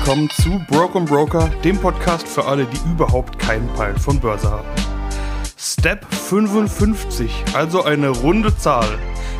willkommen 0.00 0.30
zu 0.30 0.58
Broken 0.66 1.04
Broker, 1.04 1.50
dem 1.62 1.76
Podcast 1.76 2.26
für 2.26 2.46
alle, 2.46 2.64
die 2.64 2.90
überhaupt 2.90 3.38
keinen 3.38 3.68
Peil 3.74 3.94
von 3.98 4.18
Börse 4.18 4.50
haben. 4.50 4.66
Step 5.58 6.06
55, 6.10 7.44
also 7.52 7.84
eine 7.84 8.08
runde 8.08 8.56
Zahl. 8.56 8.88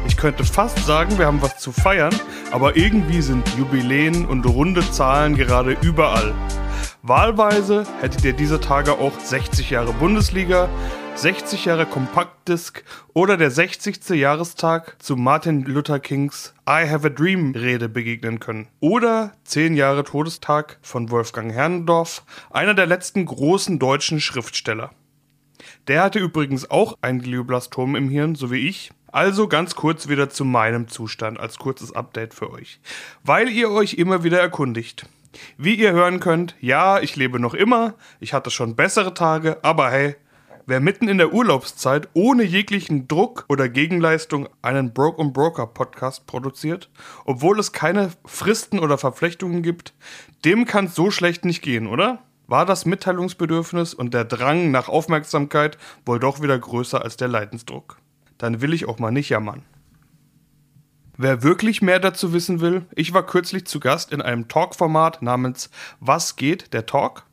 Ich 0.06 0.18
könnte 0.18 0.44
fast 0.44 0.84
sagen, 0.84 1.16
wir 1.18 1.24
haben 1.24 1.40
was 1.40 1.56
zu 1.60 1.72
feiern, 1.72 2.14
aber 2.52 2.76
irgendwie 2.76 3.22
sind 3.22 3.48
Jubiläen 3.56 4.26
und 4.26 4.44
runde 4.44 4.82
Zahlen 4.92 5.34
gerade 5.34 5.78
überall. 5.80 6.34
Wahlweise 7.02 7.86
hättet 8.02 8.22
ihr 8.26 8.34
diese 8.34 8.60
Tage 8.60 8.92
auch 8.92 9.18
60 9.18 9.70
Jahre 9.70 9.94
Bundesliga, 9.94 10.68
60 11.20 11.66
Jahre 11.66 11.84
Kompaktdisk 11.84 12.82
oder 13.12 13.36
der 13.36 13.50
60. 13.50 14.08
Jahrestag 14.08 14.96
zu 15.02 15.16
Martin 15.16 15.66
Luther 15.66 16.00
Kings 16.00 16.54
I 16.66 16.88
Have 16.88 17.08
a 17.08 17.10
Dream 17.10 17.52
Rede 17.54 17.90
begegnen 17.90 18.40
können. 18.40 18.68
Oder 18.80 19.32
10 19.44 19.74
Jahre 19.74 20.02
Todestag 20.02 20.78
von 20.80 21.10
Wolfgang 21.10 21.52
Herrndorf, 21.52 22.24
einer 22.48 22.72
der 22.72 22.86
letzten 22.86 23.26
großen 23.26 23.78
deutschen 23.78 24.18
Schriftsteller. 24.18 24.92
Der 25.88 26.04
hatte 26.04 26.18
übrigens 26.18 26.70
auch 26.70 26.96
ein 27.02 27.20
Glioblastom 27.20 27.96
im 27.96 28.08
Hirn, 28.08 28.34
so 28.34 28.50
wie 28.50 28.66
ich. 28.66 28.90
Also 29.12 29.46
ganz 29.46 29.74
kurz 29.74 30.08
wieder 30.08 30.30
zu 30.30 30.46
meinem 30.46 30.88
Zustand 30.88 31.38
als 31.38 31.58
kurzes 31.58 31.94
Update 31.94 32.32
für 32.32 32.50
euch. 32.50 32.80
Weil 33.24 33.50
ihr 33.50 33.70
euch 33.70 33.92
immer 33.92 34.24
wieder 34.24 34.40
erkundigt. 34.40 35.04
Wie 35.58 35.74
ihr 35.74 35.92
hören 35.92 36.18
könnt, 36.18 36.56
ja, 36.62 36.98
ich 36.98 37.14
lebe 37.14 37.38
noch 37.38 37.52
immer, 37.52 37.92
ich 38.20 38.32
hatte 38.32 38.50
schon 38.50 38.74
bessere 38.74 39.12
Tage, 39.12 39.58
aber 39.62 39.90
hey, 39.90 40.16
Wer 40.66 40.80
mitten 40.80 41.08
in 41.08 41.18
der 41.18 41.32
Urlaubszeit 41.32 42.08
ohne 42.12 42.42
jeglichen 42.42 43.08
Druck 43.08 43.44
oder 43.48 43.68
Gegenleistung 43.68 44.48
einen 44.62 44.92
Broke 44.92 45.20
und 45.20 45.32
Broker 45.32 45.66
Podcast 45.66 46.26
produziert, 46.26 46.90
obwohl 47.24 47.58
es 47.58 47.72
keine 47.72 48.12
Fristen 48.24 48.78
oder 48.78 48.98
Verflechtungen 48.98 49.62
gibt, 49.62 49.94
dem 50.44 50.66
kann 50.66 50.86
es 50.86 50.94
so 50.94 51.10
schlecht 51.10 51.44
nicht 51.44 51.62
gehen, 51.62 51.86
oder? 51.86 52.22
War 52.46 52.66
das 52.66 52.84
Mitteilungsbedürfnis 52.84 53.94
und 53.94 54.12
der 54.12 54.24
Drang 54.24 54.70
nach 54.70 54.88
Aufmerksamkeit 54.88 55.78
wohl 56.04 56.18
doch 56.18 56.42
wieder 56.42 56.58
größer 56.58 57.02
als 57.02 57.16
der 57.16 57.28
Leidensdruck? 57.28 57.98
Dann 58.38 58.60
will 58.60 58.74
ich 58.74 58.88
auch 58.88 58.98
mal 58.98 59.12
nicht 59.12 59.28
jammern. 59.28 59.62
Wer 61.16 61.42
wirklich 61.42 61.82
mehr 61.82 62.00
dazu 62.00 62.32
wissen 62.32 62.60
will, 62.60 62.86
ich 62.94 63.12
war 63.12 63.26
kürzlich 63.26 63.66
zu 63.66 63.78
Gast 63.78 64.10
in 64.10 64.22
einem 64.22 64.48
Talk-Format 64.48 65.22
namens 65.22 65.70
Was 66.00 66.36
geht, 66.36 66.72
der 66.72 66.86
Talk? 66.86 67.24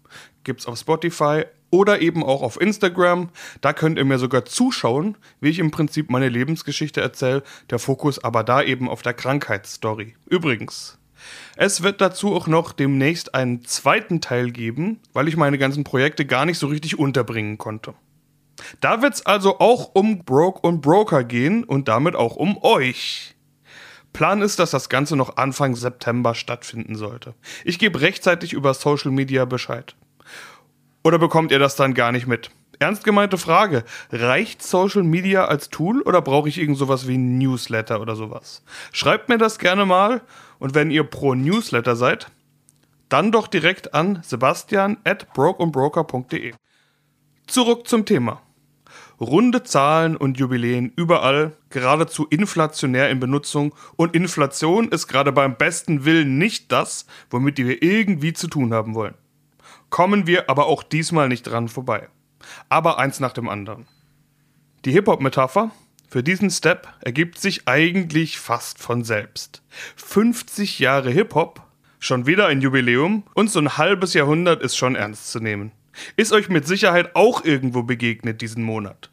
Gibt's 0.44 0.66
auf 0.66 0.78
Spotify, 0.78 1.46
oder 1.70 2.02
eben 2.02 2.24
auch 2.24 2.42
auf 2.42 2.60
Instagram. 2.60 3.30
Da 3.62 3.74
könnt 3.74 3.98
ihr 3.98 4.06
mir 4.06 4.20
sogar 4.20 4.46
zuschauen, 4.46 5.18
wie 5.42 5.50
ich 5.50 5.60
im 5.60 5.72
Prinzip 5.72 6.10
meine 6.10 6.30
Lebensgeschichte 6.30 7.02
erzähle, 7.02 7.44
der 7.70 7.80
Fokus 7.80 8.24
aber 8.24 8.44
da 8.44 8.62
eben 8.62 8.90
auf 8.90 9.02
der 9.02 9.14
Krankheitsstory. 9.14 10.16
Übrigens, 10.26 10.98
es 11.56 11.84
wird 11.84 12.02
dazu 12.02 12.36
auch 12.36 12.48
noch 12.48 12.72
demnächst 12.72 13.34
einen 13.34 13.66
zweiten 13.66 14.22
Teil 14.22 14.52
geben, 14.52 15.00
weil 15.14 15.28
ich 15.28 15.38
meine 15.38 15.58
ganzen 15.58 15.84
Projekte 15.84 16.26
gar 16.26 16.46
nicht 16.46 16.60
so 16.60 16.68
richtig 16.68 17.00
unterbringen 17.00 17.58
konnte. 17.58 17.94
Da 18.80 19.02
wird 19.02 19.16
es 19.16 19.26
also 19.26 19.60
auch 19.60 19.92
um 19.94 20.24
Broke 20.24 20.62
und 20.68 20.82
Broker 20.82 21.24
gehen 21.24 21.64
und 21.64 21.88
damit 21.88 22.16
auch 22.16 22.36
um 22.36 22.58
euch. 22.64 23.36
Plan 24.14 24.42
ist, 24.42 24.58
dass 24.58 24.72
das 24.72 24.90
Ganze 24.90 25.16
noch 25.16 25.38
Anfang 25.38 25.76
September 25.76 26.34
stattfinden 26.34 26.96
sollte. 26.96 27.36
Ich 27.64 27.78
gebe 27.78 28.02
rechtzeitig 28.02 28.54
über 28.54 28.74
Social 28.74 29.12
Media 29.12 29.46
Bescheid. 29.46 29.96
Oder 31.08 31.20
bekommt 31.20 31.54
ihr 31.54 31.60
das 31.60 31.78
dann 31.78 31.94
gar 31.94 32.12
nicht 32.12 32.28
mit? 32.28 32.52
Ernst 32.80 33.06
gemeinte 33.06 33.38
Frage. 33.38 33.86
Reicht 34.12 34.62
Social 34.62 35.04
Media 35.04 35.46
als 35.46 35.70
Tool 35.70 36.02
oder 36.02 36.22
brauche 36.22 36.50
ich 36.50 36.58
irgend 36.58 36.78
sowas 36.78 37.08
wie 37.08 37.18
Newsletter 37.18 38.02
oder 38.02 38.18
sowas? 38.18 38.62
Schreibt 38.92 39.30
mir 39.30 39.38
das 39.38 39.58
gerne 39.58 39.86
mal 39.86 40.20
und 40.60 40.76
wenn 40.76 40.92
ihr 40.92 41.06
pro 41.06 41.34
Newsletter 41.34 41.96
seid, 41.96 42.30
dann 43.08 43.32
doch 43.32 43.48
direkt 43.48 43.94
an 43.94 44.20
sebastian 44.22 44.98
at 45.06 45.32
brokeandbroker.de. 45.32 46.54
Zurück 47.48 47.88
zum 47.88 48.04
Thema. 48.04 48.42
Runde 49.22 49.64
Zahlen 49.64 50.18
und 50.18 50.38
Jubiläen 50.38 50.92
überall, 50.98 51.54
geradezu 51.70 52.28
inflationär 52.30 53.10
in 53.12 53.22
Benutzung 53.22 53.74
und 53.96 54.14
Inflation 54.14 54.90
ist 54.90 55.08
gerade 55.08 55.32
beim 55.32 55.56
besten 55.56 56.04
Willen 56.04 56.38
nicht 56.38 56.70
das, 56.74 57.06
womit 57.30 57.60
wir 57.60 57.82
irgendwie 57.82 58.34
zu 58.34 58.50
tun 58.50 58.74
haben 58.74 58.94
wollen 58.94 59.16
kommen 59.90 60.28
wir 60.28 60.50
aber 60.50 60.68
auch 60.68 60.84
diesmal 60.84 61.30
nicht 61.30 61.44
dran 61.44 61.68
vorbei. 61.68 62.10
Aber 62.70 63.00
eins 63.00 63.20
nach 63.20 63.34
dem 63.34 63.50
anderen. 63.50 63.88
Die 64.86 64.92
Hip-Hop-Metapher 64.92 65.72
für 66.10 66.24
diesen 66.24 66.50
Step 66.50 66.88
ergibt 67.02 67.40
sich 67.40 67.68
eigentlich 67.68 68.40
fast 68.40 68.80
von 68.80 69.04
selbst. 69.04 69.62
50 69.98 70.80
Jahre 70.80 71.12
Hip-Hop, 71.12 71.62
schon 72.00 72.26
wieder 72.26 72.48
ein 72.48 72.62
Jubiläum 72.62 73.24
und 73.34 73.52
so 73.52 73.60
ein 73.60 73.78
halbes 73.78 74.14
Jahrhundert 74.14 74.62
ist 74.62 74.78
schon 74.78 74.96
ernst 74.96 75.32
zu 75.32 75.40
nehmen. 75.40 75.72
Ist 76.16 76.32
euch 76.32 76.48
mit 76.48 76.68
Sicherheit 76.68 77.16
auch 77.16 77.44
irgendwo 77.44 77.84
begegnet 77.84 78.42
diesen 78.42 78.64
Monat. 78.64 79.10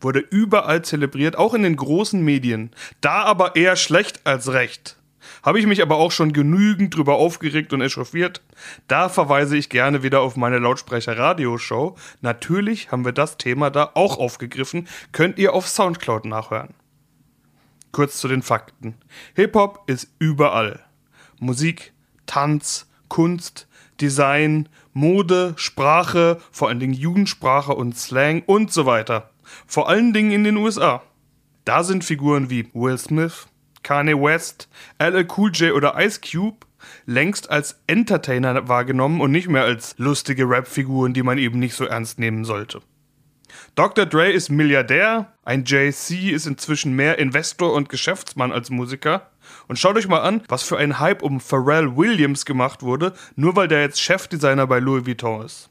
Wurde 0.00 0.18
überall 0.18 0.82
zelebriert, 0.82 1.36
auch 1.36 1.54
in 1.54 1.62
den 1.62 1.76
großen 1.76 2.22
Medien. 2.22 2.70
Da 3.00 3.22
aber 3.22 3.56
eher 3.56 3.76
schlecht 3.76 4.26
als 4.26 4.52
recht. 4.52 4.96
Habe 5.42 5.58
ich 5.58 5.66
mich 5.66 5.82
aber 5.82 5.96
auch 5.96 6.12
schon 6.12 6.32
genügend 6.32 6.96
drüber 6.96 7.14
aufgeregt 7.16 7.72
und 7.72 7.80
echauffiert. 7.80 8.42
Da 8.88 9.08
verweise 9.08 9.56
ich 9.56 9.68
gerne 9.68 10.02
wieder 10.02 10.20
auf 10.20 10.36
meine 10.36 10.58
Lautsprecher-Radioshow. 10.58 11.96
Natürlich 12.20 12.90
haben 12.90 13.04
wir 13.04 13.12
das 13.12 13.36
Thema 13.36 13.70
da 13.70 13.90
auch 13.94 14.18
aufgegriffen. 14.18 14.88
Könnt 15.12 15.38
ihr 15.38 15.52
auf 15.52 15.68
Soundcloud 15.68 16.24
nachhören. 16.24 16.74
Kurz 17.92 18.18
zu 18.18 18.28
den 18.28 18.42
Fakten. 18.42 18.96
Hip-Hop 19.34 19.84
ist 19.86 20.08
überall. 20.18 20.80
Musik, 21.38 21.92
Tanz, 22.26 22.88
Kunst, 23.08 23.68
Design, 24.00 24.68
Mode, 24.92 25.54
Sprache, 25.56 26.40
vor 26.50 26.68
allen 26.68 26.80
Dingen 26.80 26.94
Jugendsprache 26.94 27.72
und 27.72 27.96
Slang 27.96 28.42
und 28.46 28.72
so 28.72 28.86
weiter. 28.86 29.30
Vor 29.66 29.88
allen 29.88 30.12
Dingen 30.12 30.32
in 30.32 30.44
den 30.44 30.56
USA. 30.56 31.02
Da 31.64 31.82
sind 31.84 32.04
Figuren 32.04 32.50
wie 32.50 32.68
Will 32.74 32.98
Smith, 32.98 33.46
Kanye 33.84 34.20
West, 34.20 34.68
LL 34.98 35.28
Cool 35.36 35.52
J 35.52 35.72
oder 35.72 35.94
Ice 35.96 36.20
Cube 36.20 36.66
längst 37.06 37.50
als 37.50 37.80
Entertainer 37.86 38.68
wahrgenommen 38.68 39.20
und 39.20 39.30
nicht 39.30 39.48
mehr 39.48 39.62
als 39.62 39.94
lustige 39.98 40.48
Rap-Figuren, 40.48 41.14
die 41.14 41.22
man 41.22 41.38
eben 41.38 41.58
nicht 41.60 41.74
so 41.74 41.84
ernst 41.84 42.18
nehmen 42.18 42.44
sollte. 42.44 42.80
Dr. 43.76 44.06
Dre 44.06 44.30
ist 44.30 44.50
Milliardär, 44.50 45.32
ein 45.44 45.64
JC 45.64 46.30
ist 46.32 46.46
inzwischen 46.46 46.94
mehr 46.94 47.18
Investor 47.18 47.72
und 47.72 47.88
Geschäftsmann 47.88 48.52
als 48.52 48.70
Musiker. 48.70 49.30
Und 49.68 49.78
schaut 49.78 49.96
euch 49.96 50.08
mal 50.08 50.20
an, 50.20 50.42
was 50.48 50.62
für 50.62 50.76
ein 50.76 50.98
Hype 50.98 51.22
um 51.22 51.40
Pharrell 51.40 51.96
Williams 51.96 52.44
gemacht 52.44 52.82
wurde, 52.82 53.14
nur 53.36 53.56
weil 53.56 53.68
der 53.68 53.82
jetzt 53.82 54.00
Chefdesigner 54.00 54.66
bei 54.66 54.78
Louis 54.78 55.06
Vuitton 55.06 55.44
ist. 55.44 55.70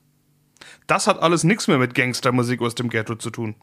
Das 0.88 1.08
hat 1.08 1.22
alles 1.22 1.44
nichts 1.44 1.68
mehr 1.68 1.78
mit 1.78 1.96
Gangstermusik 1.96 2.62
aus 2.62 2.76
dem 2.76 2.90
Ghetto 2.90 3.16
zu 3.16 3.30
tun. 3.30 3.56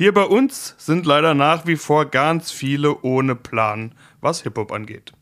Hier 0.00 0.14
bei 0.14 0.24
uns 0.24 0.74
sind 0.78 1.04
leider 1.04 1.34
nach 1.34 1.66
wie 1.66 1.76
vor 1.76 2.06
ganz 2.06 2.50
viele 2.50 3.02
ohne 3.02 3.36
Plan, 3.36 3.94
was 4.22 4.40
Hip-Hop 4.44 4.72
angeht. 4.72 5.12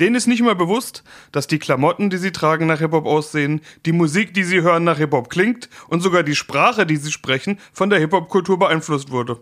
Denen 0.00 0.16
ist 0.16 0.26
nicht 0.26 0.42
mal 0.42 0.56
bewusst, 0.56 1.04
dass 1.30 1.46
die 1.46 1.60
Klamotten, 1.60 2.10
die 2.10 2.16
sie 2.16 2.32
tragen, 2.32 2.66
nach 2.66 2.80
Hip-Hop 2.80 3.06
aussehen, 3.06 3.60
die 3.84 3.92
Musik, 3.92 4.34
die 4.34 4.42
sie 4.42 4.62
hören, 4.62 4.82
nach 4.82 4.98
Hip-Hop 4.98 5.30
klingt 5.30 5.68
und 5.86 6.00
sogar 6.00 6.24
die 6.24 6.34
Sprache, 6.34 6.86
die 6.86 6.96
sie 6.96 7.12
sprechen, 7.12 7.60
von 7.72 7.88
der 7.88 8.00
Hip-Hop-Kultur 8.00 8.58
beeinflusst 8.58 9.12
wurde. 9.12 9.40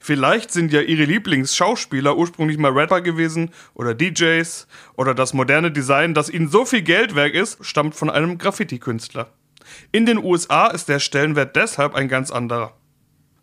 Vielleicht 0.00 0.50
sind 0.50 0.72
ja 0.72 0.80
ihre 0.80 1.04
Lieblingsschauspieler 1.04 2.16
ursprünglich 2.16 2.58
mal 2.58 2.72
Rapper 2.72 3.02
gewesen 3.02 3.50
oder 3.74 3.94
DJs 3.94 4.66
oder 4.96 5.14
das 5.14 5.34
moderne 5.34 5.70
Design, 5.70 6.14
das 6.14 6.30
ihnen 6.30 6.48
so 6.48 6.64
viel 6.64 6.82
Geld 6.82 7.14
wert 7.14 7.36
ist, 7.36 7.64
stammt 7.64 7.94
von 7.94 8.10
einem 8.10 8.38
Graffiti-Künstler. 8.38 9.30
In 9.92 10.04
den 10.04 10.18
USA 10.18 10.66
ist 10.66 10.88
der 10.88 10.98
Stellenwert 10.98 11.54
deshalb 11.54 11.94
ein 11.94 12.08
ganz 12.08 12.32
anderer. 12.32 12.74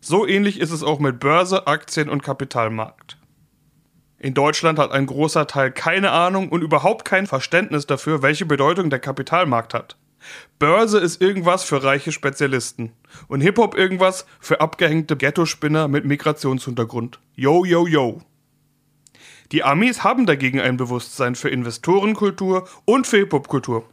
So 0.00 0.26
ähnlich 0.26 0.60
ist 0.60 0.70
es 0.70 0.82
auch 0.82 1.00
mit 1.00 1.18
Börse, 1.20 1.66
Aktien 1.66 2.08
und 2.08 2.22
Kapitalmarkt. 2.22 3.16
In 4.20 4.34
Deutschland 4.34 4.78
hat 4.78 4.90
ein 4.90 5.06
großer 5.06 5.46
Teil 5.46 5.70
keine 5.70 6.10
Ahnung 6.10 6.48
und 6.48 6.62
überhaupt 6.62 7.04
kein 7.04 7.26
Verständnis 7.26 7.86
dafür, 7.86 8.22
welche 8.22 8.46
Bedeutung 8.46 8.90
der 8.90 8.98
Kapitalmarkt 8.98 9.74
hat. 9.74 9.96
Börse 10.58 10.98
ist 10.98 11.20
irgendwas 11.22 11.62
für 11.62 11.82
reiche 11.82 12.10
Spezialisten 12.10 12.92
und 13.28 13.40
Hip-Hop 13.40 13.76
irgendwas 13.76 14.26
für 14.40 14.60
abgehängte 14.60 15.16
Ghetto-Spinner 15.16 15.86
mit 15.88 16.04
Migrationshintergrund. 16.04 17.20
Yo, 17.34 17.64
yo, 17.64 17.86
yo. 17.86 18.20
Die 19.52 19.62
Amis 19.62 20.04
haben 20.04 20.26
dagegen 20.26 20.60
ein 20.60 20.76
Bewusstsein 20.76 21.34
für 21.34 21.48
Investorenkultur 21.48 22.68
und 22.84 23.06
für 23.06 23.18
Hip-Hop-Kultur. 23.18 23.84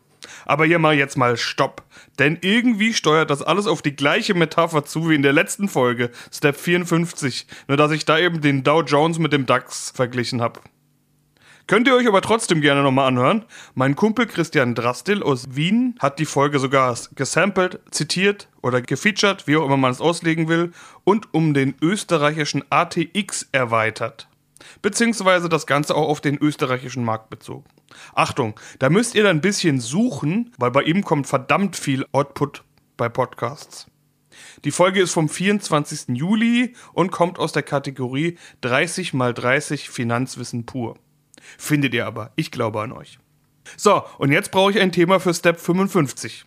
Aber 0.45 0.65
hier 0.65 0.79
mal 0.79 0.95
jetzt 0.95 1.17
mal 1.17 1.37
Stopp. 1.37 1.83
Denn 2.19 2.37
irgendwie 2.41 2.93
steuert 2.93 3.29
das 3.29 3.41
alles 3.41 3.67
auf 3.67 3.81
die 3.81 3.95
gleiche 3.95 4.33
Metapher 4.33 4.85
zu 4.85 5.09
wie 5.09 5.15
in 5.15 5.21
der 5.21 5.33
letzten 5.33 5.67
Folge, 5.67 6.11
Step 6.31 6.57
54. 6.57 7.47
Nur 7.67 7.77
dass 7.77 7.91
ich 7.91 8.05
da 8.05 8.19
eben 8.19 8.41
den 8.41 8.63
Dow 8.63 8.81
Jones 8.81 9.19
mit 9.19 9.33
dem 9.33 9.45
DAX 9.45 9.91
verglichen 9.95 10.41
habe. 10.41 10.59
Könnt 11.67 11.87
ihr 11.87 11.95
euch 11.95 12.07
aber 12.07 12.21
trotzdem 12.21 12.61
gerne 12.61 12.83
nochmal 12.83 13.07
anhören. 13.07 13.43
Mein 13.73 13.95
Kumpel 13.95 14.27
Christian 14.27 14.75
Drastil 14.75 15.23
aus 15.23 15.55
Wien 15.55 15.95
hat 15.99 16.19
die 16.19 16.25
Folge 16.25 16.59
sogar 16.59 16.95
gesampelt, 17.15 17.79
zitiert 17.89 18.49
oder 18.61 18.83
gefeatured, 18.83 19.47
wie 19.47 19.57
auch 19.57 19.65
immer 19.65 19.77
man 19.77 19.91
es 19.91 19.99
auslegen 19.99 20.47
will, 20.47 20.73
und 21.05 21.33
um 21.33 21.55
den 21.55 21.73
österreichischen 21.81 22.63
ATX 22.69 23.49
erweitert. 23.51 24.27
Beziehungsweise 24.81 25.49
das 25.49 25.67
Ganze 25.67 25.95
auch 25.95 26.07
auf 26.07 26.21
den 26.21 26.37
österreichischen 26.37 27.03
Markt 27.03 27.29
bezogen. 27.29 27.65
Achtung, 28.13 28.59
da 28.79 28.89
müsst 28.89 29.15
ihr 29.15 29.23
dann 29.23 29.37
ein 29.37 29.41
bisschen 29.41 29.79
suchen, 29.79 30.53
weil 30.57 30.71
bei 30.71 30.83
ihm 30.83 31.03
kommt 31.03 31.27
verdammt 31.27 31.75
viel 31.75 32.05
Output 32.11 32.63
bei 32.97 33.09
Podcasts. 33.09 33.87
Die 34.63 34.71
Folge 34.71 35.01
ist 35.01 35.11
vom 35.11 35.29
24. 35.29 36.15
Juli 36.15 36.75
und 36.93 37.11
kommt 37.11 37.39
aus 37.39 37.51
der 37.51 37.63
Kategorie 37.63 38.37
30 38.61 39.13
mal 39.13 39.33
30 39.33 39.89
Finanzwissen 39.89 40.65
pur. 40.65 40.97
Findet 41.57 41.93
ihr 41.93 42.05
aber, 42.05 42.31
ich 42.35 42.51
glaube 42.51 42.81
an 42.81 42.91
euch. 42.91 43.19
So, 43.77 44.03
und 44.17 44.31
jetzt 44.31 44.51
brauche 44.51 44.71
ich 44.71 44.79
ein 44.79 44.91
Thema 44.91 45.19
für 45.19 45.33
Step 45.33 45.59
55. 45.59 46.45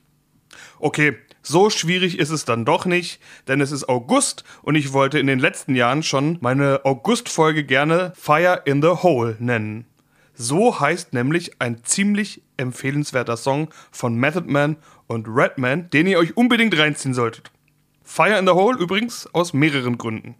Okay, 0.78 1.16
so 1.48 1.70
schwierig 1.70 2.18
ist 2.18 2.28
es 2.28 2.44
dann 2.44 2.66
doch 2.66 2.84
nicht, 2.84 3.20
denn 3.46 3.62
es 3.62 3.72
ist 3.72 3.88
August 3.88 4.44
und 4.60 4.74
ich 4.74 4.92
wollte 4.92 5.18
in 5.18 5.26
den 5.26 5.38
letzten 5.38 5.74
Jahren 5.74 6.02
schon 6.02 6.36
meine 6.42 6.84
August-Folge 6.84 7.64
gerne 7.64 8.12
Fire 8.14 8.60
in 8.66 8.82
the 8.82 8.88
Hole 8.88 9.34
nennen. 9.38 9.86
So 10.34 10.78
heißt 10.78 11.14
nämlich 11.14 11.58
ein 11.58 11.82
ziemlich 11.84 12.42
empfehlenswerter 12.58 13.38
Song 13.38 13.70
von 13.90 14.14
Method 14.16 14.46
Man 14.46 14.76
und 15.06 15.26
Redman, 15.26 15.88
den 15.88 16.06
ihr 16.06 16.18
euch 16.18 16.36
unbedingt 16.36 16.78
reinziehen 16.78 17.14
solltet. 17.14 17.50
Fire 18.04 18.38
in 18.38 18.46
the 18.46 18.52
Hole 18.52 18.78
übrigens 18.78 19.26
aus 19.32 19.54
mehreren 19.54 19.96
Gründen. 19.96 20.34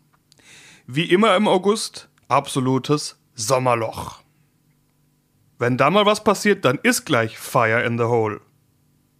Wie 0.86 1.10
immer 1.10 1.34
im 1.36 1.48
August, 1.48 2.10
absolutes 2.28 3.18
Sommerloch. 3.34 4.20
Wenn 5.58 5.78
da 5.78 5.88
mal 5.88 6.04
was 6.04 6.22
passiert, 6.22 6.66
dann 6.66 6.78
ist 6.82 7.06
gleich 7.06 7.38
Fire 7.38 7.82
in 7.82 7.96
the 7.96 8.04
Hole. 8.04 8.42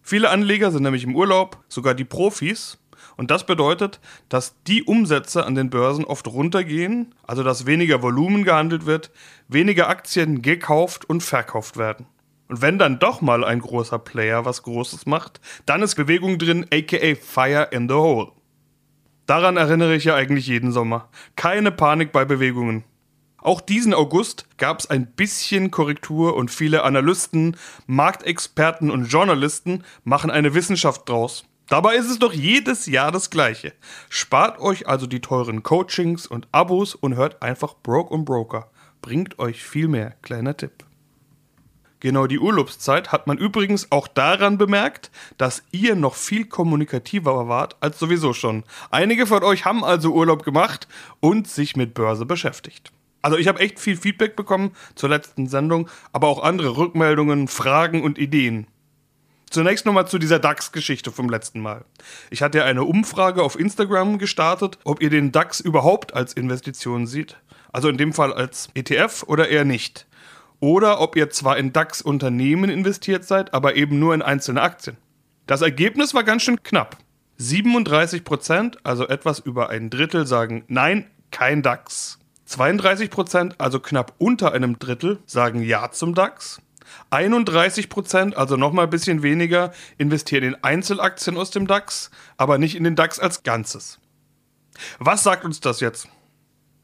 Viele 0.09 0.31
Anleger 0.31 0.71
sind 0.71 0.81
nämlich 0.81 1.03
im 1.03 1.15
Urlaub, 1.15 1.63
sogar 1.67 1.93
die 1.93 2.03
Profis. 2.03 2.79
Und 3.15 3.29
das 3.29 3.45
bedeutet, 3.45 3.99
dass 4.27 4.55
die 4.63 4.81
Umsätze 4.81 5.45
an 5.45 5.53
den 5.53 5.69
Börsen 5.69 6.03
oft 6.03 6.27
runtergehen, 6.27 7.13
also 7.27 7.43
dass 7.43 7.67
weniger 7.67 8.01
Volumen 8.01 8.43
gehandelt 8.43 8.87
wird, 8.87 9.11
weniger 9.49 9.87
Aktien 9.87 10.41
gekauft 10.41 11.07
und 11.07 11.21
verkauft 11.21 11.77
werden. 11.77 12.07
Und 12.47 12.63
wenn 12.63 12.79
dann 12.79 12.97
doch 12.97 13.21
mal 13.21 13.43
ein 13.43 13.59
großer 13.59 13.99
Player 13.99 14.45
was 14.45 14.63
Großes 14.63 15.05
macht, 15.05 15.41
dann 15.67 15.83
ist 15.83 15.93
Bewegung 15.93 16.39
drin, 16.39 16.65
aka 16.73 17.13
Fire 17.13 17.67
in 17.69 17.87
the 17.87 17.93
Hole. 17.93 18.31
Daran 19.27 19.57
erinnere 19.57 19.93
ich 19.93 20.05
ja 20.05 20.15
eigentlich 20.15 20.47
jeden 20.47 20.71
Sommer. 20.71 21.09
Keine 21.35 21.71
Panik 21.71 22.11
bei 22.11 22.25
Bewegungen. 22.25 22.83
Auch 23.41 23.61
diesen 23.61 23.93
August 23.93 24.45
gab 24.57 24.79
es 24.79 24.89
ein 24.89 25.07
bisschen 25.07 25.71
Korrektur 25.71 26.35
und 26.35 26.51
viele 26.51 26.83
Analysten, 26.83 27.55
Marktexperten 27.87 28.91
und 28.91 29.05
Journalisten 29.05 29.83
machen 30.03 30.31
eine 30.31 30.53
Wissenschaft 30.53 31.07
draus. 31.07 31.45
Dabei 31.67 31.95
ist 31.95 32.09
es 32.09 32.17
doch 32.19 32.33
jedes 32.33 32.87
Jahr 32.87 33.11
das 33.11 33.29
gleiche. 33.29 33.73
Spart 34.09 34.59
euch 34.59 34.87
also 34.87 35.05
die 35.05 35.21
teuren 35.21 35.61
Coachings 35.61 36.25
und 36.25 36.47
Abos 36.51 36.95
und 36.95 37.15
hört 37.15 37.43
einfach 37.43 37.75
Broke 37.83 38.13
und 38.13 38.25
Broker. 38.25 38.71
Bringt 39.01 39.37
euch 39.37 39.63
viel 39.63 39.87
mehr. 39.87 40.15
Kleiner 40.23 40.57
Tipp. 40.57 40.83
Genau 41.99 42.27
die 42.27 42.39
Urlaubszeit 42.39 43.11
hat 43.11 43.27
man 43.27 43.37
übrigens 43.37 43.91
auch 43.91 44.07
daran 44.07 44.57
bemerkt, 44.57 45.11
dass 45.37 45.63
ihr 45.71 45.95
noch 45.95 46.15
viel 46.15 46.45
kommunikativer 46.45 47.47
wart 47.49 47.75
als 47.81 47.99
sowieso 47.99 48.33
schon. 48.33 48.63
Einige 48.89 49.27
von 49.27 49.43
euch 49.43 49.65
haben 49.65 49.83
also 49.83 50.13
Urlaub 50.13 50.43
gemacht 50.43 50.87
und 51.19 51.47
sich 51.47 51.75
mit 51.75 51.93
Börse 51.93 52.25
beschäftigt. 52.25 52.91
Also 53.21 53.37
ich 53.37 53.47
habe 53.47 53.59
echt 53.59 53.79
viel 53.79 53.97
Feedback 53.97 54.35
bekommen 54.35 54.71
zur 54.95 55.09
letzten 55.09 55.47
Sendung, 55.47 55.89
aber 56.13 56.27
auch 56.27 56.43
andere 56.43 56.77
Rückmeldungen, 56.77 57.47
Fragen 57.47 58.03
und 58.03 58.17
Ideen. 58.17 58.67
Zunächst 59.49 59.85
nochmal 59.85 60.07
zu 60.07 60.19
dieser 60.19 60.37
DAX-Geschichte 60.37 61.11
vom 61.11 61.29
letzten 61.29 61.59
Mal. 61.59 61.83
Ich 62.29 62.43
hatte 62.43 62.63
eine 62.63 62.83
Umfrage 62.83 63.41
auf 63.41 63.59
Instagram 63.59 64.19
gestartet, 64.19 64.77
ob 64.83 65.01
ihr 65.01 65.09
den 65.09 65.31
DAX 65.31 65.59
überhaupt 65.59 66.13
als 66.13 66.33
Investition 66.33 67.07
seht. 67.07 67.37
Also 67.71 67.89
in 67.89 67.97
dem 67.97 68.13
Fall 68.13 68.31
als 68.31 68.69
ETF 68.75 69.23
oder 69.27 69.49
eher 69.49 69.65
nicht 69.65 70.05
oder 70.59 70.99
ob 70.99 71.15
ihr 71.15 71.29
zwar 71.29 71.57
in 71.57 71.73
DAX-Unternehmen 71.73 72.69
investiert 72.69 73.23
seid, 73.23 73.53
aber 73.53 73.75
eben 73.75 73.99
nur 73.99 74.13
in 74.13 74.21
einzelne 74.21 74.61
Aktien. 74.61 74.97
Das 75.47 75.61
Ergebnis 75.61 76.13
war 76.13 76.23
ganz 76.23 76.43
schön 76.43 76.61
knapp. 76.63 76.97
37 77.37 78.23
Prozent, 78.23 78.77
also 78.85 79.07
etwas 79.07 79.39
über 79.39 79.69
ein 79.69 79.89
Drittel, 79.89 80.27
sagen 80.27 80.65
Nein, 80.67 81.09
kein 81.31 81.61
DAX. 81.61 82.19
32 82.49 83.11
Prozent, 83.11 83.61
also 83.61 83.79
knapp 83.79 84.15
unter 84.17 84.53
einem 84.53 84.79
Drittel, 84.79 85.19
sagen 85.27 85.61
Ja 85.61 85.91
zum 85.91 86.15
DAX. 86.15 86.59
31 87.11 87.89
Prozent, 87.89 88.35
also 88.35 88.57
nochmal 88.57 88.85
ein 88.85 88.89
bisschen 88.89 89.21
weniger, 89.21 89.71
investieren 89.99 90.43
in 90.43 90.63
Einzelaktien 90.63 91.37
aus 91.37 91.51
dem 91.51 91.67
DAX, 91.67 92.09
aber 92.37 92.57
nicht 92.57 92.75
in 92.75 92.83
den 92.83 92.95
DAX 92.95 93.19
als 93.19 93.43
Ganzes. 93.43 93.99
Was 94.97 95.21
sagt 95.21 95.45
uns 95.45 95.59
das 95.59 95.79
jetzt? 95.79 96.07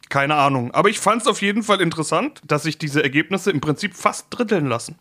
Keine 0.10 0.36
Ahnung. 0.36 0.72
Aber 0.72 0.90
ich 0.90 1.00
fand 1.00 1.24
es 1.24 1.28
auf 1.28 1.42
jeden 1.42 1.64
Fall 1.64 1.82
interessant, 1.82 2.42
dass 2.46 2.62
sich 2.62 2.78
diese 2.78 3.02
Ergebnisse 3.02 3.50
im 3.50 3.60
Prinzip 3.60 3.96
fast 3.96 4.28
dritteln 4.30 4.68
lassen. 4.68 5.00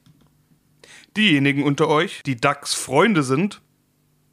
Diejenigen 1.15 1.63
unter 1.63 1.89
euch, 1.89 2.23
die 2.25 2.37
DAX-Freunde 2.37 3.23
sind, 3.23 3.61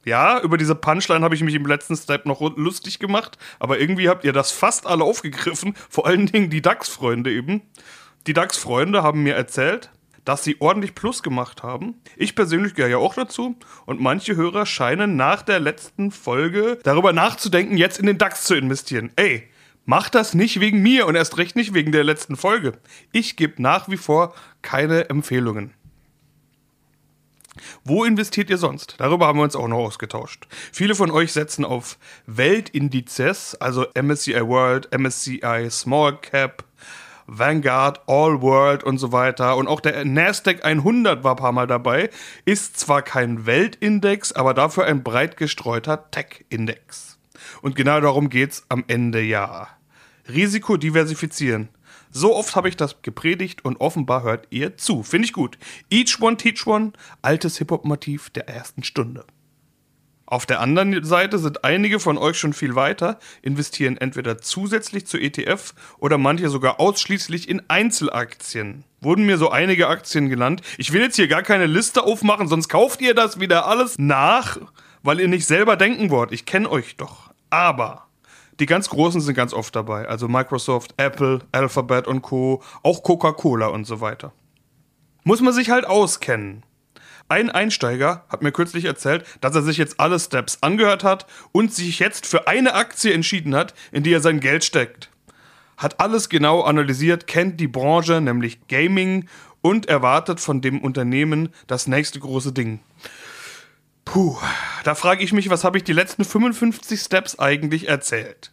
ja, 0.05 0.41
über 0.41 0.57
diese 0.57 0.75
Punchline 0.75 1.23
habe 1.23 1.35
ich 1.35 1.43
mich 1.43 1.55
im 1.55 1.65
letzten 1.65 1.95
Step 1.95 2.25
noch 2.25 2.41
lustig 2.57 2.99
gemacht, 2.99 3.37
aber 3.59 3.79
irgendwie 3.79 4.09
habt 4.09 4.23
ihr 4.23 4.33
das 4.33 4.51
fast 4.51 4.87
alle 4.87 5.03
aufgegriffen, 5.03 5.75
vor 5.89 6.07
allen 6.07 6.25
Dingen 6.25 6.49
die 6.49 6.61
DAX-Freunde 6.61 7.31
eben. 7.31 7.61
Die 8.27 8.33
DAX-Freunde 8.33 9.03
haben 9.03 9.23
mir 9.23 9.35
erzählt, 9.35 9.91
dass 10.25 10.43
sie 10.43 10.57
ordentlich 10.59 10.93
Plus 10.93 11.23
gemacht 11.23 11.63
haben. 11.63 11.95
Ich 12.15 12.35
persönlich 12.35 12.75
gehöre 12.75 12.91
ja 12.91 12.97
auch 12.97 13.15
dazu 13.15 13.55
und 13.85 13.99
manche 13.99 14.35
Hörer 14.35 14.65
scheinen 14.65 15.15
nach 15.15 15.41
der 15.41 15.59
letzten 15.59 16.11
Folge 16.11 16.77
darüber 16.83 17.13
nachzudenken, 17.13 17.77
jetzt 17.77 17.99
in 17.99 18.05
den 18.05 18.17
DAX 18.17 18.43
zu 18.43 18.55
investieren. 18.55 19.11
Ey, 19.15 19.47
Macht 19.85 20.13
das 20.13 20.35
nicht 20.35 20.59
wegen 20.59 20.83
mir 20.83 21.07
und 21.07 21.15
erst 21.15 21.39
recht 21.39 21.55
nicht 21.55 21.73
wegen 21.73 21.91
der 21.91 22.03
letzten 22.03 22.35
Folge. 22.35 22.73
Ich 23.11 23.35
gebe 23.35 23.61
nach 23.61 23.89
wie 23.89 23.97
vor 23.97 24.35
keine 24.61 25.09
Empfehlungen. 25.09 25.73
Wo 27.83 28.03
investiert 28.03 28.49
ihr 28.49 28.57
sonst? 28.57 28.95
Darüber 28.97 29.27
haben 29.27 29.39
wir 29.39 29.43
uns 29.43 29.55
auch 29.55 29.67
noch 29.67 29.77
ausgetauscht. 29.77 30.47
Viele 30.71 30.95
von 30.95 31.11
euch 31.11 31.33
setzen 31.33 31.65
auf 31.65 31.97
Weltindizes, 32.25 33.55
also 33.55 33.85
MSCI 33.99 34.47
World, 34.47 34.89
MSCI 34.97 35.67
Small 35.69 36.17
Cap, 36.17 36.63
Vanguard, 37.27 38.01
All 38.07 38.41
World 38.41 38.83
und 38.83 38.97
so 38.97 39.11
weiter. 39.11 39.55
Und 39.55 39.67
auch 39.67 39.79
der 39.79 40.03
Nasdaq 40.05 40.65
100 40.65 41.23
war 41.23 41.33
ein 41.33 41.37
paar 41.37 41.51
Mal 41.51 41.67
dabei. 41.67 42.09
Ist 42.45 42.79
zwar 42.79 43.01
kein 43.01 43.45
Weltindex, 43.45 44.33
aber 44.33 44.53
dafür 44.53 44.85
ein 44.85 45.03
breit 45.03 45.37
gestreuter 45.37 46.11
Tech-Index. 46.11 47.17
Und 47.61 47.75
genau 47.75 48.01
darum 48.01 48.29
geht 48.29 48.51
es 48.51 48.65
am 48.69 48.83
Ende 48.87 49.21
ja. 49.21 49.67
Risiko 50.27 50.77
diversifizieren. 50.77 51.69
So 52.11 52.35
oft 52.35 52.55
habe 52.55 52.67
ich 52.67 52.75
das 52.75 53.01
gepredigt 53.01 53.63
und 53.63 53.79
offenbar 53.79 54.23
hört 54.23 54.47
ihr 54.49 54.77
zu. 54.77 55.01
Finde 55.01 55.25
ich 55.25 55.33
gut. 55.33 55.57
Each 55.89 56.19
one 56.19 56.35
teach 56.35 56.67
one, 56.67 56.91
altes 57.21 57.57
Hip-Hop-Motiv 57.57 58.29
der 58.31 58.49
ersten 58.49 58.83
Stunde. 58.83 59.25
Auf 60.25 60.45
der 60.45 60.61
anderen 60.61 61.03
Seite 61.03 61.39
sind 61.39 61.65
einige 61.65 61.99
von 61.99 62.17
euch 62.17 62.37
schon 62.37 62.53
viel 62.53 62.75
weiter, 62.75 63.19
investieren 63.41 63.97
entweder 63.97 64.37
zusätzlich 64.37 65.05
zu 65.05 65.17
ETF 65.17 65.73
oder 65.99 66.17
manche 66.17 66.47
sogar 66.47 66.79
ausschließlich 66.79 67.49
in 67.49 67.61
Einzelaktien. 67.69 68.85
Wurden 69.01 69.25
mir 69.25 69.37
so 69.37 69.49
einige 69.49 69.89
Aktien 69.89 70.29
genannt. 70.29 70.61
Ich 70.77 70.93
will 70.93 71.01
jetzt 71.01 71.17
hier 71.17 71.27
gar 71.27 71.43
keine 71.43 71.65
Liste 71.65 72.03
aufmachen, 72.03 72.47
sonst 72.47 72.69
kauft 72.69 73.01
ihr 73.01 73.13
das 73.13 73.41
wieder 73.41 73.67
alles 73.67 73.95
nach, 73.97 74.57
weil 75.03 75.19
ihr 75.19 75.27
nicht 75.27 75.45
selber 75.45 75.75
denken 75.75 76.09
wollt. 76.09 76.31
Ich 76.31 76.45
kenne 76.45 76.69
euch 76.69 76.95
doch. 76.95 77.31
Aber 77.49 78.07
die 78.61 78.67
ganz 78.67 78.89
Großen 78.89 79.19
sind 79.21 79.33
ganz 79.33 79.53
oft 79.53 79.75
dabei. 79.75 80.07
Also 80.07 80.27
Microsoft, 80.27 80.93
Apple, 80.97 81.39
Alphabet 81.51 82.07
und 82.07 82.21
Co. 82.21 82.61
Auch 82.83 83.01
Coca-Cola 83.01 83.67
und 83.67 83.85
so 83.85 84.01
weiter. 84.01 84.33
Muss 85.23 85.41
man 85.41 85.51
sich 85.51 85.71
halt 85.71 85.85
auskennen. 85.85 86.63
Ein 87.27 87.49
Einsteiger 87.49 88.25
hat 88.29 88.43
mir 88.43 88.51
kürzlich 88.51 88.85
erzählt, 88.85 89.25
dass 89.41 89.55
er 89.55 89.63
sich 89.63 89.77
jetzt 89.77 89.99
alle 89.99 90.19
Steps 90.19 90.59
angehört 90.61 91.03
hat 91.03 91.25
und 91.51 91.73
sich 91.73 91.97
jetzt 91.97 92.27
für 92.27 92.47
eine 92.47 92.75
Aktie 92.75 93.13
entschieden 93.13 93.55
hat, 93.55 93.73
in 93.91 94.03
die 94.03 94.13
er 94.13 94.21
sein 94.21 94.39
Geld 94.39 94.63
steckt. 94.63 95.09
Hat 95.77 95.99
alles 95.99 96.29
genau 96.29 96.61
analysiert, 96.61 97.25
kennt 97.25 97.59
die 97.59 97.67
Branche, 97.67 98.21
nämlich 98.21 98.67
Gaming, 98.67 99.27
und 99.61 99.87
erwartet 99.87 100.39
von 100.39 100.61
dem 100.61 100.81
Unternehmen 100.81 101.49
das 101.65 101.87
nächste 101.87 102.19
große 102.19 102.51
Ding. 102.51 102.79
Puh, 104.05 104.37
da 104.83 104.95
frage 104.95 105.23
ich 105.23 105.33
mich, 105.33 105.49
was 105.49 105.63
habe 105.63 105.77
ich 105.77 105.83
die 105.83 105.93
letzten 105.93 106.25
55 106.25 106.99
Steps 106.99 107.39
eigentlich 107.39 107.87
erzählt? 107.87 108.51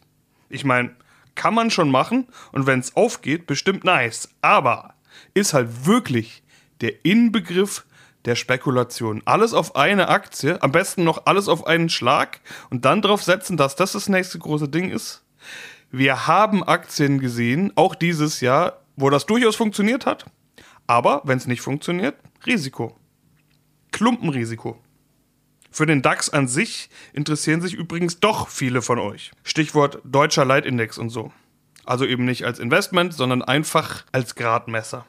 Ich 0.49 0.63
meine, 0.63 0.95
kann 1.35 1.53
man 1.53 1.71
schon 1.71 1.89
machen 1.89 2.27
und 2.51 2.67
wenn 2.67 2.79
es 2.79 2.95
aufgeht, 2.95 3.47
bestimmt 3.47 3.83
nice. 3.83 4.29
Aber 4.41 4.95
ist 5.33 5.53
halt 5.53 5.85
wirklich 5.85 6.43
der 6.81 7.05
Inbegriff 7.05 7.85
der 8.25 8.35
Spekulation. 8.35 9.21
Alles 9.25 9.53
auf 9.53 9.75
eine 9.75 10.09
Aktie, 10.09 10.61
am 10.61 10.71
besten 10.71 11.03
noch 11.03 11.25
alles 11.25 11.47
auf 11.47 11.65
einen 11.65 11.89
Schlag 11.89 12.41
und 12.69 12.85
dann 12.85 13.01
darauf 13.01 13.23
setzen, 13.23 13.57
dass 13.57 13.75
das 13.75 13.93
das 13.93 14.09
nächste 14.09 14.39
große 14.39 14.69
Ding 14.69 14.91
ist. 14.91 15.23
Wir 15.91 16.27
haben 16.27 16.63
Aktien 16.63 17.19
gesehen, 17.19 17.71
auch 17.75 17.95
dieses 17.95 18.41
Jahr, 18.41 18.81
wo 18.95 19.09
das 19.09 19.25
durchaus 19.25 19.55
funktioniert 19.55 20.05
hat. 20.05 20.25
Aber 20.87 21.21
wenn 21.23 21.37
es 21.37 21.47
nicht 21.47 21.61
funktioniert, 21.61 22.15
Risiko. 22.45 22.95
Klumpenrisiko. 23.91 24.81
Für 25.71 25.85
den 25.85 26.01
DAX 26.01 26.29
an 26.29 26.47
sich 26.47 26.89
interessieren 27.13 27.61
sich 27.61 27.73
übrigens 27.73 28.19
doch 28.19 28.49
viele 28.49 28.81
von 28.81 28.99
euch. 28.99 29.31
Stichwort 29.43 29.99
deutscher 30.03 30.45
Leitindex 30.45 30.97
und 30.97 31.09
so. 31.09 31.31
Also 31.85 32.05
eben 32.05 32.25
nicht 32.25 32.45
als 32.45 32.59
Investment, 32.59 33.13
sondern 33.13 33.41
einfach 33.41 34.03
als 34.11 34.35
Gradmesser. 34.35 35.05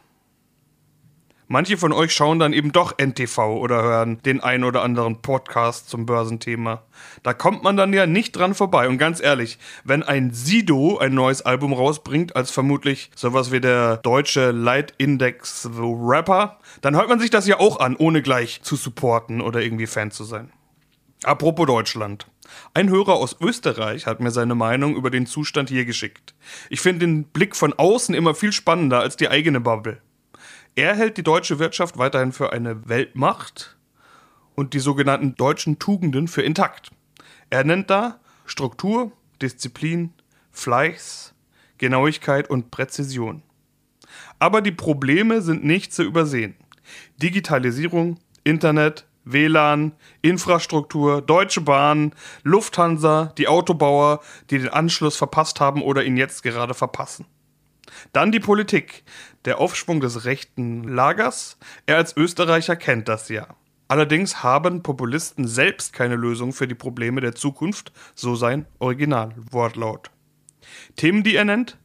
Manche 1.52 1.76
von 1.76 1.92
euch 1.92 2.12
schauen 2.12 2.38
dann 2.38 2.52
eben 2.52 2.70
doch 2.70 2.96
NTV 2.96 3.38
oder 3.38 3.82
hören 3.82 4.22
den 4.22 4.38
ein 4.38 4.62
oder 4.62 4.82
anderen 4.82 5.20
Podcast 5.20 5.90
zum 5.90 6.06
Börsenthema. 6.06 6.84
Da 7.24 7.34
kommt 7.34 7.64
man 7.64 7.76
dann 7.76 7.92
ja 7.92 8.06
nicht 8.06 8.36
dran 8.36 8.54
vorbei. 8.54 8.86
Und 8.86 8.98
ganz 8.98 9.20
ehrlich, 9.20 9.58
wenn 9.82 10.04
ein 10.04 10.30
Sido 10.32 10.98
ein 10.98 11.12
neues 11.12 11.42
Album 11.42 11.72
rausbringt, 11.72 12.36
als 12.36 12.52
vermutlich 12.52 13.10
sowas 13.16 13.50
wie 13.50 13.60
der 13.60 13.96
deutsche 13.96 14.52
Leitindex 14.52 15.68
Rapper, 15.76 16.60
dann 16.82 16.94
hört 16.94 17.08
man 17.08 17.18
sich 17.18 17.30
das 17.30 17.48
ja 17.48 17.58
auch 17.58 17.80
an, 17.80 17.96
ohne 17.96 18.22
gleich 18.22 18.62
zu 18.62 18.76
supporten 18.76 19.40
oder 19.40 19.60
irgendwie 19.60 19.88
Fan 19.88 20.12
zu 20.12 20.22
sein. 20.22 20.52
Apropos 21.24 21.66
Deutschland. 21.66 22.28
Ein 22.74 22.90
Hörer 22.90 23.14
aus 23.14 23.36
Österreich 23.40 24.06
hat 24.06 24.20
mir 24.20 24.30
seine 24.30 24.54
Meinung 24.54 24.94
über 24.94 25.10
den 25.10 25.26
Zustand 25.26 25.68
hier 25.68 25.84
geschickt. 25.84 26.32
Ich 26.68 26.80
finde 26.80 27.06
den 27.06 27.24
Blick 27.24 27.56
von 27.56 27.72
außen 27.72 28.14
immer 28.14 28.36
viel 28.36 28.52
spannender 28.52 29.00
als 29.00 29.16
die 29.16 29.28
eigene 29.28 29.58
Bubble. 29.58 30.00
Er 30.74 30.94
hält 30.94 31.16
die 31.16 31.22
deutsche 31.22 31.58
Wirtschaft 31.58 31.98
weiterhin 31.98 32.32
für 32.32 32.52
eine 32.52 32.88
Weltmacht 32.88 33.76
und 34.54 34.72
die 34.74 34.78
sogenannten 34.78 35.34
deutschen 35.34 35.78
Tugenden 35.78 36.28
für 36.28 36.42
intakt. 36.42 36.90
Er 37.50 37.64
nennt 37.64 37.90
da 37.90 38.20
Struktur, 38.46 39.12
Disziplin, 39.42 40.12
Fleiß, 40.52 41.34
Genauigkeit 41.78 42.48
und 42.48 42.70
Präzision. 42.70 43.42
Aber 44.38 44.60
die 44.60 44.72
Probleme 44.72 45.42
sind 45.42 45.64
nicht 45.64 45.92
zu 45.92 46.02
übersehen. 46.02 46.54
Digitalisierung, 47.20 48.18
Internet, 48.44 49.06
WLAN, 49.24 49.92
Infrastruktur, 50.22 51.22
Deutsche 51.22 51.60
Bahn, 51.60 52.14
Lufthansa, 52.42 53.32
die 53.38 53.48
Autobauer, 53.48 54.20
die 54.50 54.58
den 54.58 54.68
Anschluss 54.68 55.16
verpasst 55.16 55.60
haben 55.60 55.82
oder 55.82 56.04
ihn 56.04 56.16
jetzt 56.16 56.42
gerade 56.42 56.74
verpassen. 56.74 57.26
Dann 58.12 58.32
die 58.32 58.40
Politik, 58.40 59.04
der 59.44 59.58
Aufschwung 59.58 60.00
des 60.00 60.24
rechten 60.24 60.84
Lagers. 60.84 61.58
Er 61.86 61.96
als 61.96 62.16
Österreicher 62.16 62.76
kennt 62.76 63.08
das 63.08 63.28
ja. 63.28 63.48
Allerdings 63.88 64.42
haben 64.44 64.82
Populisten 64.82 65.48
selbst 65.48 65.92
keine 65.92 66.14
Lösung 66.14 66.52
für 66.52 66.68
die 66.68 66.76
Probleme 66.76 67.20
der 67.20 67.34
Zukunft, 67.34 67.92
so 68.14 68.36
sein 68.36 68.66
Originalwortlaut. 68.78 70.10
Themen, 70.94 71.24
die 71.24 71.34
er 71.34 71.44
nennt? 71.44 71.76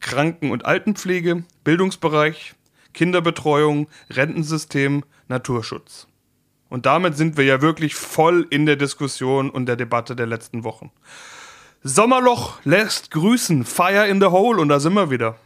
Kranken- 0.00 0.50
und 0.50 0.66
Altenpflege, 0.66 1.44
Bildungsbereich, 1.64 2.54
Kinderbetreuung, 2.92 3.88
Rentensystem, 4.10 5.04
Naturschutz. 5.28 6.06
Und 6.68 6.86
damit 6.86 7.16
sind 7.16 7.36
wir 7.36 7.44
ja 7.44 7.62
wirklich 7.62 7.94
voll 7.94 8.46
in 8.50 8.66
der 8.66 8.76
Diskussion 8.76 9.48
und 9.48 9.66
der 9.66 9.76
Debatte 9.76 10.16
der 10.16 10.26
letzten 10.26 10.64
Wochen. 10.64 10.90
Sommerloch 11.82 12.58
lässt 12.64 13.10
grüßen, 13.10 13.64
Fire 13.64 14.06
in 14.06 14.20
the 14.20 14.26
Hole 14.26 14.60
und 14.60 14.68
da 14.68 14.80
sind 14.80 14.94
wir 14.94 15.10
wieder. 15.10 15.36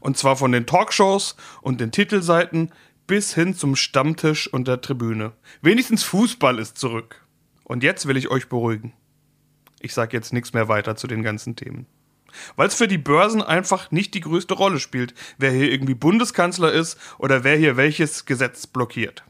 Und 0.00 0.16
zwar 0.16 0.36
von 0.36 0.52
den 0.52 0.66
Talkshows 0.66 1.36
und 1.60 1.80
den 1.80 1.90
Titelseiten 1.90 2.72
bis 3.06 3.34
hin 3.34 3.54
zum 3.54 3.74
Stammtisch 3.74 4.52
und 4.52 4.68
der 4.68 4.80
Tribüne. 4.80 5.32
Wenigstens 5.62 6.04
Fußball 6.04 6.58
ist 6.58 6.78
zurück. 6.78 7.24
Und 7.64 7.82
jetzt 7.82 8.06
will 8.06 8.16
ich 8.16 8.30
euch 8.30 8.48
beruhigen. 8.48 8.92
Ich 9.80 9.94
sage 9.94 10.16
jetzt 10.16 10.32
nichts 10.32 10.52
mehr 10.52 10.68
weiter 10.68 10.96
zu 10.96 11.06
den 11.06 11.22
ganzen 11.22 11.56
Themen. 11.56 11.86
Weil 12.56 12.68
es 12.68 12.74
für 12.74 12.88
die 12.88 12.98
Börsen 12.98 13.42
einfach 13.42 13.90
nicht 13.90 14.14
die 14.14 14.20
größte 14.20 14.54
Rolle 14.54 14.80
spielt, 14.80 15.14
wer 15.38 15.50
hier 15.50 15.70
irgendwie 15.70 15.94
Bundeskanzler 15.94 16.72
ist 16.72 16.98
oder 17.18 17.44
wer 17.44 17.56
hier 17.56 17.76
welches 17.76 18.26
Gesetz 18.26 18.66
blockiert. 18.66 19.24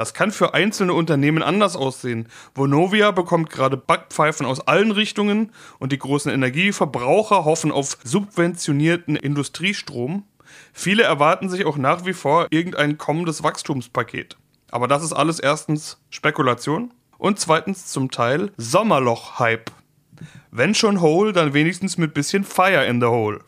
Das 0.00 0.14
kann 0.14 0.30
für 0.30 0.54
einzelne 0.54 0.94
Unternehmen 0.94 1.42
anders 1.42 1.76
aussehen. 1.76 2.26
Vonovia 2.54 3.10
bekommt 3.10 3.50
gerade 3.50 3.76
Backpfeifen 3.76 4.46
aus 4.46 4.66
allen 4.66 4.92
Richtungen 4.92 5.52
und 5.78 5.92
die 5.92 5.98
großen 5.98 6.32
Energieverbraucher 6.32 7.44
hoffen 7.44 7.70
auf 7.70 7.98
subventionierten 8.02 9.14
Industriestrom. 9.14 10.24
Viele 10.72 11.02
erwarten 11.02 11.50
sich 11.50 11.66
auch 11.66 11.76
nach 11.76 12.06
wie 12.06 12.14
vor 12.14 12.46
irgendein 12.48 12.96
kommendes 12.96 13.42
Wachstumspaket. 13.42 14.38
Aber 14.70 14.88
das 14.88 15.02
ist 15.02 15.12
alles 15.12 15.38
erstens 15.38 15.98
Spekulation 16.08 16.94
und 17.18 17.38
zweitens 17.38 17.88
zum 17.88 18.10
Teil 18.10 18.52
Sommerloch-Hype. 18.56 19.70
Wenn 20.50 20.74
schon 20.74 21.02
Hole, 21.02 21.34
dann 21.34 21.52
wenigstens 21.52 21.98
mit 21.98 22.14
bisschen 22.14 22.44
Fire 22.44 22.86
in 22.86 23.02
the 23.02 23.08
Hole. 23.08 23.40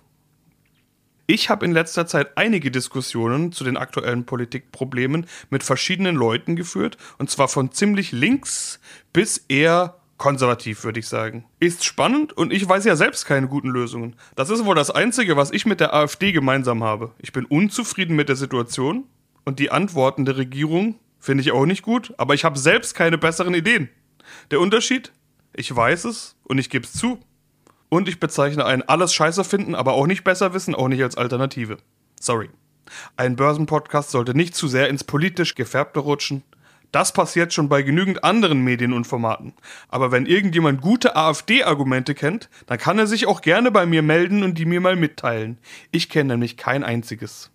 Ich 1.32 1.48
habe 1.48 1.64
in 1.64 1.72
letzter 1.72 2.06
Zeit 2.06 2.36
einige 2.36 2.70
Diskussionen 2.70 3.52
zu 3.52 3.64
den 3.64 3.78
aktuellen 3.78 4.26
Politikproblemen 4.26 5.24
mit 5.48 5.62
verschiedenen 5.62 6.14
Leuten 6.14 6.56
geführt, 6.56 6.98
und 7.16 7.30
zwar 7.30 7.48
von 7.48 7.72
ziemlich 7.72 8.12
links 8.12 8.80
bis 9.14 9.38
eher 9.48 9.96
konservativ, 10.18 10.84
würde 10.84 11.00
ich 11.00 11.08
sagen. 11.08 11.46
Ist 11.58 11.86
spannend 11.86 12.34
und 12.34 12.52
ich 12.52 12.68
weiß 12.68 12.84
ja 12.84 12.96
selbst 12.96 13.24
keine 13.24 13.48
guten 13.48 13.70
Lösungen. 13.70 14.14
Das 14.36 14.50
ist 14.50 14.66
wohl 14.66 14.74
das 14.74 14.90
Einzige, 14.90 15.34
was 15.34 15.52
ich 15.52 15.64
mit 15.64 15.80
der 15.80 15.94
AfD 15.94 16.32
gemeinsam 16.32 16.84
habe. 16.84 17.12
Ich 17.16 17.32
bin 17.32 17.46
unzufrieden 17.46 18.14
mit 18.14 18.28
der 18.28 18.36
Situation 18.36 19.04
und 19.46 19.58
die 19.58 19.70
Antworten 19.70 20.26
der 20.26 20.36
Regierung 20.36 20.96
finde 21.18 21.40
ich 21.40 21.52
auch 21.52 21.64
nicht 21.64 21.80
gut, 21.80 22.12
aber 22.18 22.34
ich 22.34 22.44
habe 22.44 22.58
selbst 22.58 22.94
keine 22.94 23.16
besseren 23.16 23.54
Ideen. 23.54 23.88
Der 24.50 24.60
Unterschied? 24.60 25.12
Ich 25.54 25.74
weiß 25.74 26.04
es 26.04 26.36
und 26.44 26.58
ich 26.58 26.68
gebe 26.68 26.84
es 26.84 26.92
zu. 26.92 27.20
Und 27.92 28.08
ich 28.08 28.20
bezeichne 28.20 28.64
ein 28.64 28.80
alles 28.80 29.12
scheiße 29.12 29.44
finden, 29.44 29.74
aber 29.74 29.92
auch 29.92 30.06
nicht 30.06 30.24
besser 30.24 30.54
wissen, 30.54 30.74
auch 30.74 30.88
nicht 30.88 31.02
als 31.02 31.18
Alternative. 31.18 31.76
Sorry. 32.18 32.48
Ein 33.18 33.36
Börsenpodcast 33.36 34.10
sollte 34.10 34.34
nicht 34.34 34.54
zu 34.54 34.66
sehr 34.66 34.88
ins 34.88 35.04
politisch 35.04 35.54
Gefärbte 35.54 36.00
rutschen. 36.00 36.42
Das 36.90 37.12
passiert 37.12 37.52
schon 37.52 37.68
bei 37.68 37.82
genügend 37.82 38.24
anderen 38.24 38.64
Medien 38.64 38.94
und 38.94 39.06
Formaten. 39.06 39.52
Aber 39.90 40.10
wenn 40.10 40.24
irgendjemand 40.24 40.80
gute 40.80 41.16
AfD-Argumente 41.16 42.14
kennt, 42.14 42.48
dann 42.64 42.78
kann 42.78 42.98
er 42.98 43.06
sich 43.06 43.26
auch 43.26 43.42
gerne 43.42 43.70
bei 43.70 43.84
mir 43.84 44.00
melden 44.00 44.42
und 44.42 44.56
die 44.56 44.64
mir 44.64 44.80
mal 44.80 44.96
mitteilen. 44.96 45.58
Ich 45.90 46.08
kenne 46.08 46.32
nämlich 46.32 46.56
kein 46.56 46.84
einziges. 46.84 47.50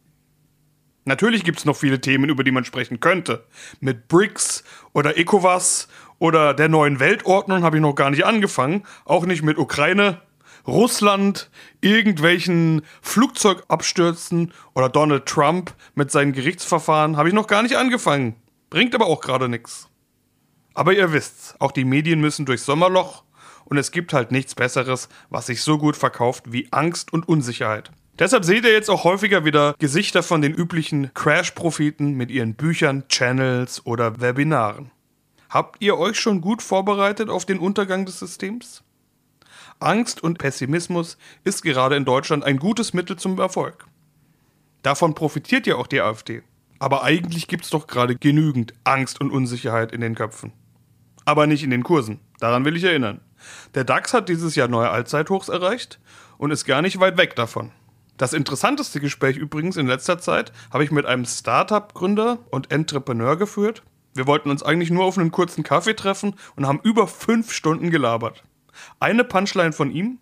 Natürlich 1.06 1.46
gibt 1.46 1.58
es 1.58 1.66
noch 1.66 1.78
viele 1.78 2.00
Themen, 2.00 2.30
über 2.30 2.44
die 2.44 2.52
man 2.52 2.64
sprechen 2.64 3.00
könnte. 3.00 3.44
Mit 3.80 4.08
BRICS 4.08 4.64
oder 4.94 5.18
ECOWAS 5.18 5.88
oder 6.20 6.54
der 6.54 6.70
neuen 6.70 7.00
Weltordnung 7.00 7.64
habe 7.64 7.78
ich 7.78 7.82
noch 7.82 7.96
gar 7.96 8.12
nicht 8.12 8.26
angefangen. 8.26 8.84
Auch 9.06 9.26
nicht 9.26 9.42
mit 9.42 9.58
Ukraine, 9.58 10.22
Russland, 10.68 11.50
irgendwelchen 11.80 12.82
Flugzeugabstürzen 13.02 14.52
oder 14.76 14.90
Donald 14.90 15.26
Trump 15.26 15.74
mit 15.96 16.12
seinen 16.12 16.34
Gerichtsverfahren 16.34 17.16
habe 17.16 17.30
ich 17.30 17.36
noch 17.36 17.48
gar 17.48 17.64
nicht 17.64 17.78
angefangen. 17.78 18.36
Bringt 18.70 18.94
aber 18.94 19.08
auch 19.08 19.22
gerade 19.22 19.48
nichts. 19.48 19.88
Aber 20.74 20.94
ihr 20.94 21.14
wisst's, 21.14 21.56
auch 21.60 21.72
die 21.72 21.86
Medien 21.86 22.20
müssen 22.20 22.46
durchs 22.46 22.66
Sommerloch 22.66 23.24
und 23.64 23.78
es 23.78 23.92
gibt 23.92 24.12
halt 24.12 24.32
nichts 24.32 24.56
Besseres, 24.56 25.08
was 25.30 25.48
sich 25.48 25.62
so 25.62 25.78
gut 25.78 25.96
verkauft 25.96 26.52
wie 26.52 26.68
Angst 26.72 27.14
und 27.14 27.28
Unsicherheit. 27.28 27.92
Deshalb 28.20 28.44
seht 28.44 28.66
ihr 28.66 28.74
jetzt 28.74 28.90
auch 28.90 29.04
häufiger 29.04 29.46
wieder 29.46 29.76
Gesichter 29.80 30.22
von 30.22 30.42
den 30.42 30.54
üblichen 30.54 31.14
Crash-Propheten 31.14 32.14
mit 32.14 32.30
ihren 32.30 32.56
Büchern, 32.56 33.08
Channels 33.08 33.86
oder 33.86 34.20
Webinaren. 34.20 34.92
Habt 35.50 35.82
ihr 35.82 35.98
euch 35.98 36.20
schon 36.20 36.42
gut 36.42 36.62
vorbereitet 36.62 37.30
auf 37.30 37.46
den 37.46 37.60
Untergang 37.60 38.06
des 38.06 38.20
Systems? 38.20 38.84
Angst 39.80 40.24
und 40.24 40.40
Pessimismus 40.40 41.18
ist 41.44 41.62
gerade 41.62 41.96
in 41.96 42.06
Deutschland 42.06 42.44
ein 42.44 42.58
gutes 42.58 42.94
Mittel 42.94 43.18
zum 43.18 43.38
Erfolg. 43.40 43.86
Davon 44.82 45.14
profitiert 45.14 45.68
ja 45.68 45.76
auch 45.76 45.88
die 45.88 46.02
AfD. 46.02 46.42
Aber 46.80 47.04
eigentlich 47.04 47.48
gibt 47.48 47.64
es 47.64 47.70
doch 47.72 47.88
gerade 47.88 48.16
genügend 48.16 48.74
Angst 48.84 49.20
und 49.22 49.32
Unsicherheit 49.32 49.92
in 49.92 50.02
den 50.02 50.16
Köpfen. 50.16 50.54
Aber 51.26 51.48
nicht 51.48 51.64
in 51.64 51.72
den 51.72 51.84
Kursen. 51.84 52.20
Daran 52.40 52.66
will 52.66 52.76
ich 52.76 52.84
erinnern. 52.84 53.22
Der 53.76 53.84
DAX 53.84 54.14
hat 54.14 54.30
dieses 54.30 54.56
Jahr 54.56 54.68
neue 54.68 54.90
Allzeithochs 54.90 55.50
erreicht 55.50 56.00
und 56.38 56.52
ist 56.52 56.66
gar 56.66 56.82
nicht 56.82 57.00
weit 57.00 57.18
weg 57.18 57.36
davon. 57.36 57.72
Das 58.18 58.34
interessanteste 58.34 59.00
Gespräch 59.00 59.38
übrigens 59.38 59.78
in 59.78 59.86
letzter 59.86 60.18
Zeit 60.18 60.52
habe 60.72 60.84
ich 60.84 60.92
mit 60.92 61.06
einem 61.06 61.26
Startup-Gründer 61.26 62.40
und 62.50 62.72
Entrepreneur 62.72 63.36
geführt. 63.36 63.84
Wir 64.16 64.26
wollten 64.26 64.50
uns 64.50 64.64
eigentlich 64.64 64.90
nur 64.90 65.06
auf 65.06 65.18
einen 65.18 65.32
kurzen 65.32 65.64
Kaffee 65.64 65.96
treffen 65.96 66.36
und 66.56 66.66
haben 66.66 66.80
über 66.82 67.08
fünf 67.08 67.52
Stunden 67.52 67.92
gelabert. 67.92 68.44
Eine 69.00 69.24
Punchline 69.24 69.74
von 69.74 69.92
ihm: 69.92 70.20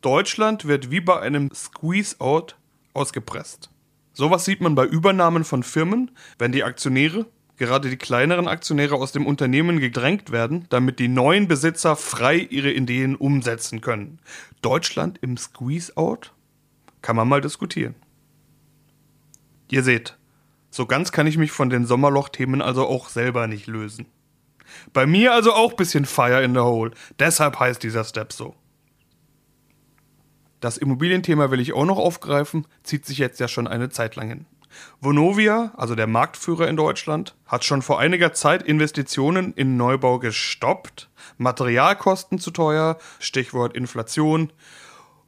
Deutschland 0.00 0.66
wird 0.66 0.90
wie 0.90 1.00
bei 1.00 1.20
einem 1.20 1.50
Squeeze-Out 1.54 2.56
ausgepresst. 2.94 3.70
Sowas 4.12 4.44
sieht 4.44 4.60
man 4.60 4.74
bei 4.74 4.84
Übernahmen 4.84 5.44
von 5.44 5.62
Firmen, 5.62 6.10
wenn 6.38 6.50
die 6.52 6.64
Aktionäre, 6.64 7.26
gerade 7.56 7.88
die 7.90 7.96
kleineren 7.96 8.48
Aktionäre 8.48 8.96
aus 8.96 9.12
dem 9.12 9.26
Unternehmen 9.26 9.80
gedrängt 9.80 10.32
werden, 10.32 10.66
damit 10.70 10.98
die 10.98 11.08
neuen 11.08 11.46
Besitzer 11.46 11.94
frei 11.96 12.36
ihre 12.36 12.72
Ideen 12.72 13.14
umsetzen 13.16 13.80
können. 13.80 14.18
Deutschland 14.62 15.18
im 15.22 15.36
Squeeze-Out? 15.36 16.32
Kann 17.00 17.16
man 17.16 17.28
mal 17.28 17.40
diskutieren. 17.40 17.94
Ihr 19.70 19.82
seht, 19.82 20.16
so 20.70 20.86
ganz 20.86 21.12
kann 21.12 21.26
ich 21.26 21.38
mich 21.38 21.52
von 21.52 21.70
den 21.70 21.86
Sommerloch-Themen 21.86 22.62
also 22.62 22.86
auch 22.86 23.08
selber 23.08 23.46
nicht 23.46 23.66
lösen. 23.66 24.06
Bei 24.92 25.06
mir 25.06 25.32
also 25.32 25.52
auch 25.52 25.74
bisschen 25.74 26.04
Fire 26.04 26.42
in 26.42 26.54
the 26.54 26.60
Hole. 26.60 26.92
Deshalb 27.18 27.58
heißt 27.58 27.82
dieser 27.82 28.04
Step 28.04 28.32
so. 28.32 28.54
Das 30.60 30.76
Immobilienthema 30.76 31.50
will 31.50 31.60
ich 31.60 31.72
auch 31.72 31.84
noch 31.84 31.98
aufgreifen, 31.98 32.66
zieht 32.82 33.06
sich 33.06 33.18
jetzt 33.18 33.38
ja 33.38 33.46
schon 33.46 33.68
eine 33.68 33.90
Zeit 33.90 34.16
lang 34.16 34.28
hin. 34.28 34.46
Vonovia, 35.00 35.72
also 35.76 35.94
der 35.94 36.06
Marktführer 36.06 36.68
in 36.68 36.76
Deutschland, 36.76 37.36
hat 37.46 37.64
schon 37.64 37.82
vor 37.82 37.98
einiger 37.98 38.32
Zeit 38.32 38.62
Investitionen 38.62 39.52
in 39.54 39.76
Neubau 39.76 40.18
gestoppt. 40.18 41.08
Materialkosten 41.36 42.38
zu 42.38 42.50
teuer, 42.50 42.98
Stichwort 43.18 43.76
Inflation 43.76 44.52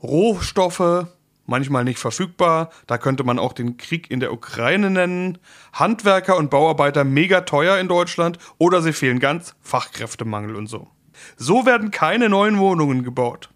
Rohstoffe, 0.03 1.07
manchmal 1.51 1.85
nicht 1.85 1.99
verfügbar. 1.99 2.71
Da 2.87 2.97
könnte 2.97 3.25
man 3.25 3.39
auch 3.39 3.53
den 3.53 3.77
Krieg 3.77 4.11
in 4.11 4.21
der 4.21 4.33
Ukraine 4.33 4.89
nennen. 4.89 5.39
Handwerker 5.73 6.37
und 6.37 6.51
Bauarbeiter 6.51 7.05
mega 7.05 7.43
teuer 7.43 7.79
in 7.79 7.89
Deutschland 7.89 8.39
oder 8.57 8.81
sie 8.81 8.95
fehlen 8.95 9.19
ganz, 9.19 9.55
Fachkräftemangel 9.61 10.57
und 10.57 10.69
so. 10.69 10.89
So 11.37 11.67
werden 11.67 11.91
keine 11.91 12.29
neuen 12.29 12.59
Wohnungen 12.59 13.03
gebaut. 13.03 13.51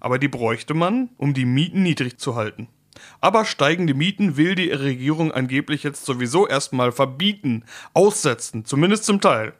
Aber 0.00 0.18
die 0.18 0.28
bräuchte 0.28 0.74
man, 0.74 1.10
um 1.16 1.34
die 1.34 1.44
Mieten 1.44 1.82
niedrig 1.82 2.18
zu 2.18 2.34
halten. 2.34 2.68
Aber 3.20 3.44
steigende 3.44 3.94
Mieten 3.94 4.36
will 4.36 4.54
die 4.54 4.70
Regierung 4.70 5.30
angeblich 5.30 5.82
jetzt 5.82 6.04
sowieso 6.04 6.46
erstmal 6.46 6.92
verbieten, 6.92 7.64
aussetzen, 7.92 8.64
zumindest 8.64 9.04
zum 9.04 9.20
Teil. 9.20 9.54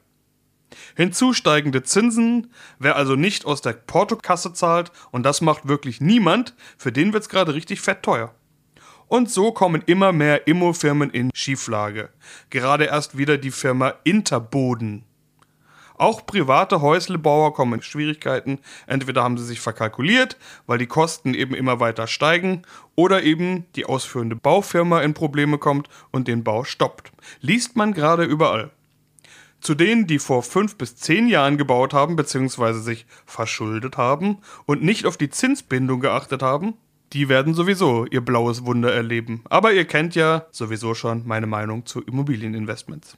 Hinzu 0.97 1.33
steigende 1.33 1.83
Zinsen, 1.83 2.53
wer 2.79 2.97
also 2.97 3.15
nicht 3.15 3.45
aus 3.45 3.63
der 3.63 3.73
Portokasse 3.73 4.53
zahlt, 4.53 4.93
und 5.11 5.23
das 5.23 5.41
macht 5.41 5.69
wirklich 5.69 6.01
niemand, 6.01 6.55
für 6.77 6.93
den 6.93 7.13
wird's 7.13 7.29
gerade 7.29 7.55
richtig 7.55 7.81
fett 7.81 8.03
teuer. 8.03 8.35
Und 9.09 9.31
so 9.31 9.53
kommen 9.53 9.83
immer 9.87 10.13
mehr 10.13 10.49
Immofirmen 10.49 11.11
in 11.11 11.31
Schieflage. 11.33 12.09
Gerade 12.51 12.87
erst 12.87 13.17
wieder 13.17 13.39
die 13.39 13.53
Firma 13.53 13.95
Interboden. 14.03 15.05
Auch 15.99 16.27
private 16.27 16.83
Häuslebauer 16.83 17.55
kommen 17.55 17.75
in 17.75 17.83
Schwierigkeiten. 17.83 18.59
Entweder 18.87 19.23
haben 19.23 19.39
sie 19.39 19.47
sich 19.47 19.61
verkalkuliert, 19.61 20.37
weil 20.67 20.79
die 20.79 20.87
Kosten 20.87 21.33
eben 21.33 21.55
immer 21.55 21.81
weiter 21.81 22.07
steigen, 22.07 22.63
oder 22.97 23.23
eben 23.23 23.67
die 23.77 23.87
ausführende 23.87 24.37
Baufirma 24.37 25.01
in 25.03 25.15
Probleme 25.15 25.59
kommt 25.59 25.89
und 26.11 26.29
den 26.29 26.45
Bau 26.45 26.65
stoppt. 26.65 27.13
Liest 27.41 27.77
man 27.77 27.95
gerade 27.95 28.25
überall. 28.25 28.73
Zu 29.61 29.75
denen, 29.75 30.07
die 30.07 30.19
vor 30.19 30.43
fünf 30.43 30.77
bis 30.77 30.97
zehn 30.97 31.29
Jahren 31.29 31.59
gebaut 31.59 31.93
haben, 31.93 32.17
beziehungsweise 32.17 32.81
sich 32.81 33.07
verschuldet 33.25 33.97
haben 33.97 34.39
und 34.67 34.83
nicht 34.83 35.07
auf 35.07 35.17
die 35.17 35.31
Zinsbindung 35.31 36.01
geachtet 36.01 36.43
haben, 36.43 36.75
die 37.13 37.29
werden 37.29 37.55
sowieso 37.55 38.05
ihr 38.07 38.21
blaues 38.21 38.65
Wunder 38.65 38.93
erleben. 38.93 39.43
Aber 39.49 39.73
ihr 39.73 39.85
kennt 39.85 40.15
ja 40.15 40.47
sowieso 40.51 40.95
schon 40.95 41.27
meine 41.27 41.47
Meinung 41.47 41.87
zu 41.87 42.03
Immobilieninvestments 42.03 43.17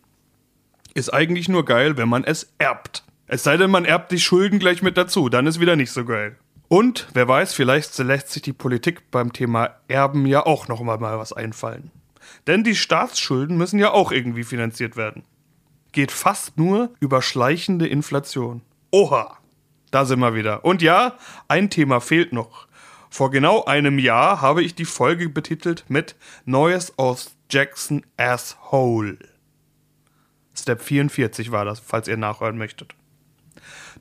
ist 0.98 1.14
eigentlich 1.14 1.48
nur 1.48 1.64
geil, 1.64 1.96
wenn 1.96 2.08
man 2.08 2.24
es 2.24 2.52
erbt. 2.58 3.04
Es 3.26 3.44
sei 3.44 3.56
denn, 3.56 3.70
man 3.70 3.84
erbt 3.84 4.10
die 4.10 4.18
Schulden 4.18 4.58
gleich 4.58 4.82
mit 4.82 4.96
dazu, 4.96 5.28
dann 5.28 5.46
ist 5.46 5.60
wieder 5.60 5.76
nicht 5.76 5.92
so 5.92 6.04
geil. 6.04 6.36
Und 6.68 7.08
wer 7.14 7.28
weiß, 7.28 7.54
vielleicht 7.54 7.96
lässt 7.98 8.30
sich 8.30 8.42
die 8.42 8.52
Politik 8.52 9.10
beim 9.10 9.32
Thema 9.32 9.70
Erben 9.86 10.26
ja 10.26 10.44
auch 10.44 10.68
noch 10.68 10.82
mal 10.82 11.00
was 11.00 11.32
einfallen. 11.32 11.90
Denn 12.46 12.64
die 12.64 12.74
Staatsschulden 12.74 13.56
müssen 13.56 13.78
ja 13.78 13.92
auch 13.92 14.12
irgendwie 14.12 14.44
finanziert 14.44 14.96
werden. 14.96 15.22
Geht 15.92 16.12
fast 16.12 16.56
nur 16.58 16.90
über 17.00 17.22
schleichende 17.22 17.86
Inflation. 17.86 18.62
Oha, 18.90 19.38
da 19.90 20.04
sind 20.04 20.20
wir 20.20 20.34
wieder. 20.34 20.64
Und 20.64 20.82
ja, 20.82 21.16
ein 21.48 21.70
Thema 21.70 22.00
fehlt 22.00 22.32
noch. 22.32 22.68
Vor 23.10 23.30
genau 23.30 23.64
einem 23.64 23.98
Jahr 23.98 24.40
habe 24.40 24.62
ich 24.62 24.74
die 24.74 24.84
Folge 24.84 25.28
betitelt 25.28 25.84
mit 25.88 26.14
Neues 26.44 26.98
aus 26.98 27.36
Jackson 27.50 28.04
Asshole. 28.16 29.18
Step 30.54 30.82
44 30.82 31.50
war 31.50 31.64
das, 31.64 31.80
falls 31.80 32.08
ihr 32.08 32.16
nachhören 32.16 32.58
möchtet. 32.58 32.94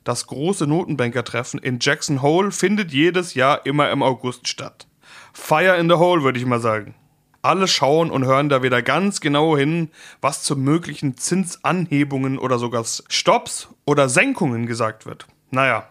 Das 0.04 0.26
große 0.26 0.66
Notenbankertreffen 0.66 1.60
in 1.60 1.78
Jackson 1.80 2.22
Hole 2.22 2.50
findet 2.50 2.92
jedes 2.92 3.34
Jahr 3.34 3.64
immer 3.66 3.90
im 3.90 4.02
August 4.02 4.48
statt. 4.48 4.86
Fire 5.32 5.76
in 5.76 5.88
the 5.88 5.96
Hole, 5.96 6.22
würde 6.22 6.38
ich 6.38 6.46
mal 6.46 6.60
sagen. 6.60 6.94
Alle 7.42 7.68
schauen 7.68 8.10
und 8.10 8.24
hören 8.24 8.48
da 8.48 8.62
wieder 8.62 8.82
ganz 8.82 9.20
genau 9.20 9.56
hin, 9.56 9.90
was 10.20 10.42
zu 10.42 10.56
möglichen 10.56 11.16
Zinsanhebungen 11.16 12.38
oder 12.38 12.58
sogar 12.58 12.84
Stops 12.84 13.68
oder 13.84 14.08
Senkungen 14.08 14.66
gesagt 14.66 15.06
wird. 15.06 15.26
Naja, 15.50 15.88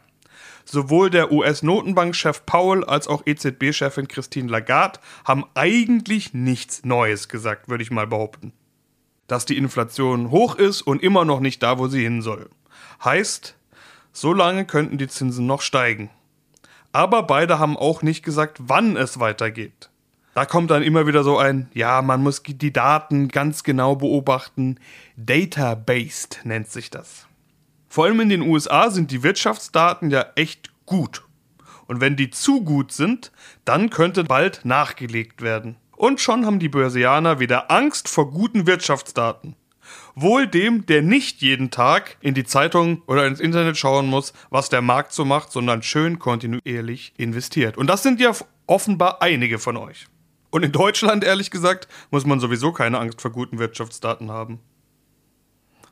sowohl 0.65 1.09
der 1.09 1.31
US-Notenbankchef 1.31 2.45
Powell 2.45 2.83
als 2.83 3.07
auch 3.07 3.23
EZB-Chefin 3.25 4.07
Christine 4.07 4.51
Lagarde 4.51 4.99
haben 5.23 5.45
eigentlich 5.55 6.33
nichts 6.33 6.83
Neues 6.83 7.29
gesagt, 7.29 7.69
würde 7.69 7.83
ich 7.83 7.91
mal 7.91 8.07
behaupten 8.07 8.53
dass 9.27 9.45
die 9.45 9.57
Inflation 9.57 10.31
hoch 10.31 10.55
ist 10.55 10.81
und 10.81 11.03
immer 11.03 11.25
noch 11.25 11.39
nicht 11.39 11.61
da, 11.61 11.77
wo 11.77 11.87
sie 11.87 12.01
hin 12.01 12.21
soll. 12.21 12.49
Heißt, 13.03 13.55
so 14.11 14.33
lange 14.33 14.65
könnten 14.65 14.97
die 14.97 15.07
Zinsen 15.07 15.45
noch 15.45 15.61
steigen. 15.61 16.09
Aber 16.93 17.23
beide 17.23 17.59
haben 17.59 17.77
auch 17.77 18.01
nicht 18.01 18.23
gesagt, 18.23 18.57
wann 18.61 18.95
es 18.95 19.19
weitergeht. 19.19 19.89
Da 20.37 20.45
kommt 20.45 20.69
dann 20.69 20.83
immer 20.83 21.07
wieder 21.07 21.23
so 21.23 21.39
ein, 21.39 21.67
ja, 21.73 22.03
man 22.03 22.21
muss 22.21 22.43
die 22.45 22.71
Daten 22.71 23.27
ganz 23.27 23.63
genau 23.63 23.95
beobachten. 23.95 24.79
Data-based 25.15 26.41
nennt 26.43 26.69
sich 26.69 26.91
das. 26.91 27.25
Vor 27.89 28.05
allem 28.05 28.19
in 28.19 28.29
den 28.29 28.43
USA 28.43 28.91
sind 28.91 29.09
die 29.09 29.23
Wirtschaftsdaten 29.23 30.11
ja 30.11 30.27
echt 30.35 30.69
gut. 30.85 31.23
Und 31.87 32.01
wenn 32.01 32.15
die 32.17 32.29
zu 32.29 32.63
gut 32.63 32.91
sind, 32.91 33.31
dann 33.65 33.89
könnte 33.89 34.25
bald 34.25 34.63
nachgelegt 34.63 35.41
werden. 35.41 35.75
Und 35.95 36.21
schon 36.21 36.45
haben 36.45 36.59
die 36.59 36.69
Börsianer 36.69 37.39
wieder 37.39 37.71
Angst 37.71 38.07
vor 38.07 38.29
guten 38.29 38.67
Wirtschaftsdaten. 38.67 39.55
Wohl 40.13 40.45
dem, 40.45 40.85
der 40.85 41.01
nicht 41.01 41.41
jeden 41.41 41.71
Tag 41.71 42.17
in 42.21 42.35
die 42.35 42.43
Zeitung 42.43 43.01
oder 43.07 43.25
ins 43.25 43.39
Internet 43.39 43.75
schauen 43.75 44.05
muss, 44.05 44.33
was 44.51 44.69
der 44.69 44.83
Markt 44.83 45.13
so 45.13 45.25
macht, 45.25 45.51
sondern 45.51 45.81
schön 45.81 46.19
kontinuierlich 46.19 47.13
investiert. 47.17 47.75
Und 47.75 47.87
das 47.87 48.03
sind 48.03 48.19
ja 48.19 48.33
offenbar 48.67 49.23
einige 49.23 49.57
von 49.57 49.77
euch. 49.77 50.05
Und 50.57 50.63
in 50.63 50.71
Deutschland, 50.71 51.23
ehrlich 51.23 51.51
gesagt, 51.51 51.87
muss 52.09 52.25
man 52.25 52.39
sowieso 52.39 52.71
keine 52.71 52.97
Angst 52.97 53.21
vor 53.21 53.29
guten 53.29 53.59
Wirtschaftsdaten 53.59 54.31
haben. 54.31 54.59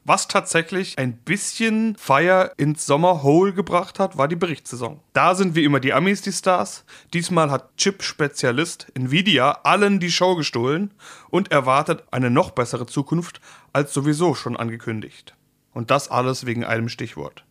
Was 0.06 0.28
tatsächlich 0.28 0.97
ein 0.97 1.17
bisschen 1.17 1.95
Feier 1.97 2.51
ins 2.58 2.88
Sommerhole 2.88 3.54
gebracht 3.54 3.99
hat, 3.99 4.17
war 4.17 4.28
die 4.28 4.36
Berichtssaison. 4.36 5.01
Da 5.13 5.36
sind 5.36 5.54
wie 5.54 5.65
immer 5.65 5.80
die 5.80 5.93
Amis 5.93 6.23
die 6.23 6.32
Stars. 6.32 6.84
Diesmal 7.13 7.51
hat 7.51 7.78
Chip-Spezialist 7.78 8.88
Nvidia 8.95 9.60
allen 9.63 9.99
die 9.99 10.10
Show 10.10 10.36
gestohlen 10.36 10.91
und 11.30 11.51
erwartet 11.51 12.04
eine 12.10 12.32
noch 12.32 12.49
bessere 12.49 12.88
Zukunft 12.88 13.41
als 13.71 13.93
sowieso 13.93 14.34
schon 14.34 14.58
angekündigt. 14.58 15.36
Und 15.73 15.91
das 15.91 16.10
alles 16.10 16.47
wegen 16.47 16.63
einem 16.63 16.89
Stichwort. 16.89 17.45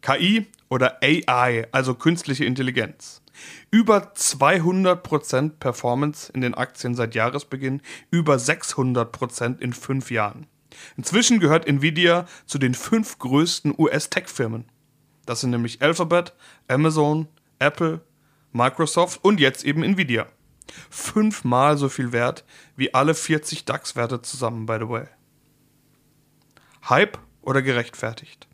KI 0.00 0.46
oder 0.70 0.96
AI, 1.02 1.66
also 1.72 1.94
künstliche 1.94 2.46
Intelligenz. 2.46 3.20
Über 3.70 4.12
200% 4.14 5.58
Performance 5.58 6.32
in 6.32 6.40
den 6.40 6.54
Aktien 6.54 6.94
seit 6.94 7.14
Jahresbeginn, 7.14 7.82
über 8.10 8.36
600% 8.36 9.60
in 9.60 9.72
fünf 9.72 10.10
Jahren. 10.10 10.46
Inzwischen 10.96 11.40
gehört 11.40 11.66
Nvidia 11.66 12.26
zu 12.46 12.58
den 12.58 12.74
fünf 12.74 13.18
größten 13.18 13.74
US-Tech-Firmen. 13.76 14.64
Das 15.26 15.40
sind 15.40 15.50
nämlich 15.50 15.82
Alphabet, 15.82 16.34
Amazon, 16.68 17.28
Apple, 17.58 18.00
Microsoft 18.52 19.22
und 19.22 19.40
jetzt 19.40 19.64
eben 19.64 19.82
Nvidia. 19.82 20.26
Fünfmal 20.90 21.76
so 21.76 21.88
viel 21.88 22.12
wert 22.12 22.44
wie 22.76 22.94
alle 22.94 23.14
40 23.14 23.64
DAX-Werte 23.64 24.22
zusammen, 24.22 24.66
by 24.66 24.78
the 24.80 24.88
way. 24.88 25.06
Hype 26.88 27.18
oder 27.42 27.62
gerechtfertigt? 27.62 28.48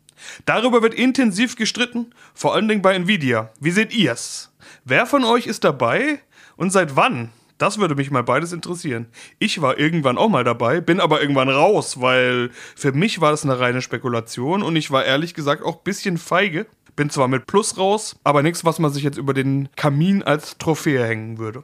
Darüber 0.45 0.83
wird 0.83 0.95
intensiv 0.95 1.57
gestritten, 1.57 2.15
vor 2.35 2.55
allen 2.55 2.69
Dingen 2.69 2.83
bei 2.83 2.95
Nvidia. 2.95 3.51
Wie 3.61 3.71
seht 3.71 3.95
ihr's? 3.95 4.50
Wer 4.85 5.07
von 5.07 5.25
euch 5.25 5.47
ist 5.47 5.65
dabei 5.65 6.21
und 6.57 6.71
seit 6.71 6.97
wann? 6.97 7.31
Das 7.61 7.79
würde 7.79 7.95
mich 7.95 8.11
mal 8.11 8.23
beides 8.23 8.55
interessieren. 8.55 9.09
Ich 9.39 9.61
war 9.61 9.79
irgendwann 9.79 10.17
auch 10.17 10.31
mal 10.31 10.45
dabei, 10.45 10.81
bin 10.81 10.99
aber 10.99 11.21
irgendwann 11.21 11.51
raus, 11.51 12.01
weil 12.01 12.51
für 12.75 12.93
mich 12.93 13.21
war 13.21 13.33
das 13.33 13.45
eine 13.45 13.61
reine 13.61 13.83
Spekulation 13.83 14.63
und 14.63 14.77
ich 14.77 14.91
war 14.91 15.05
ehrlich 15.05 15.35
gesagt 15.35 15.63
auch 15.63 15.77
ein 15.77 15.85
bisschen 15.85 16.17
feige. 16.17 16.67
Bin 16.97 17.11
zwar 17.11 17.29
mit 17.29 17.47
Plus 17.47 17.77
raus, 17.77 18.17
aber 18.25 18.43
nichts, 18.43 18.65
was 18.65 18.79
man 18.79 18.91
sich 18.91 19.03
jetzt 19.03 19.19
über 19.19 19.35
den 19.35 19.69
Kamin 19.77 20.23
als 20.23 20.57
Trophäe 20.57 21.07
hängen 21.07 21.37
würde. 21.37 21.63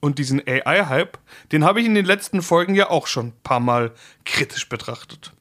Und 0.00 0.18
diesen 0.18 0.42
AI-Hype, 0.44 1.18
den 1.52 1.64
habe 1.64 1.80
ich 1.80 1.86
in 1.86 1.94
den 1.94 2.06
letzten 2.06 2.42
Folgen 2.42 2.74
ja 2.74 2.90
auch 2.90 3.06
schon 3.06 3.28
ein 3.28 3.42
paar 3.44 3.60
Mal 3.60 3.92
kritisch 4.24 4.68
betrachtet. 4.68 5.32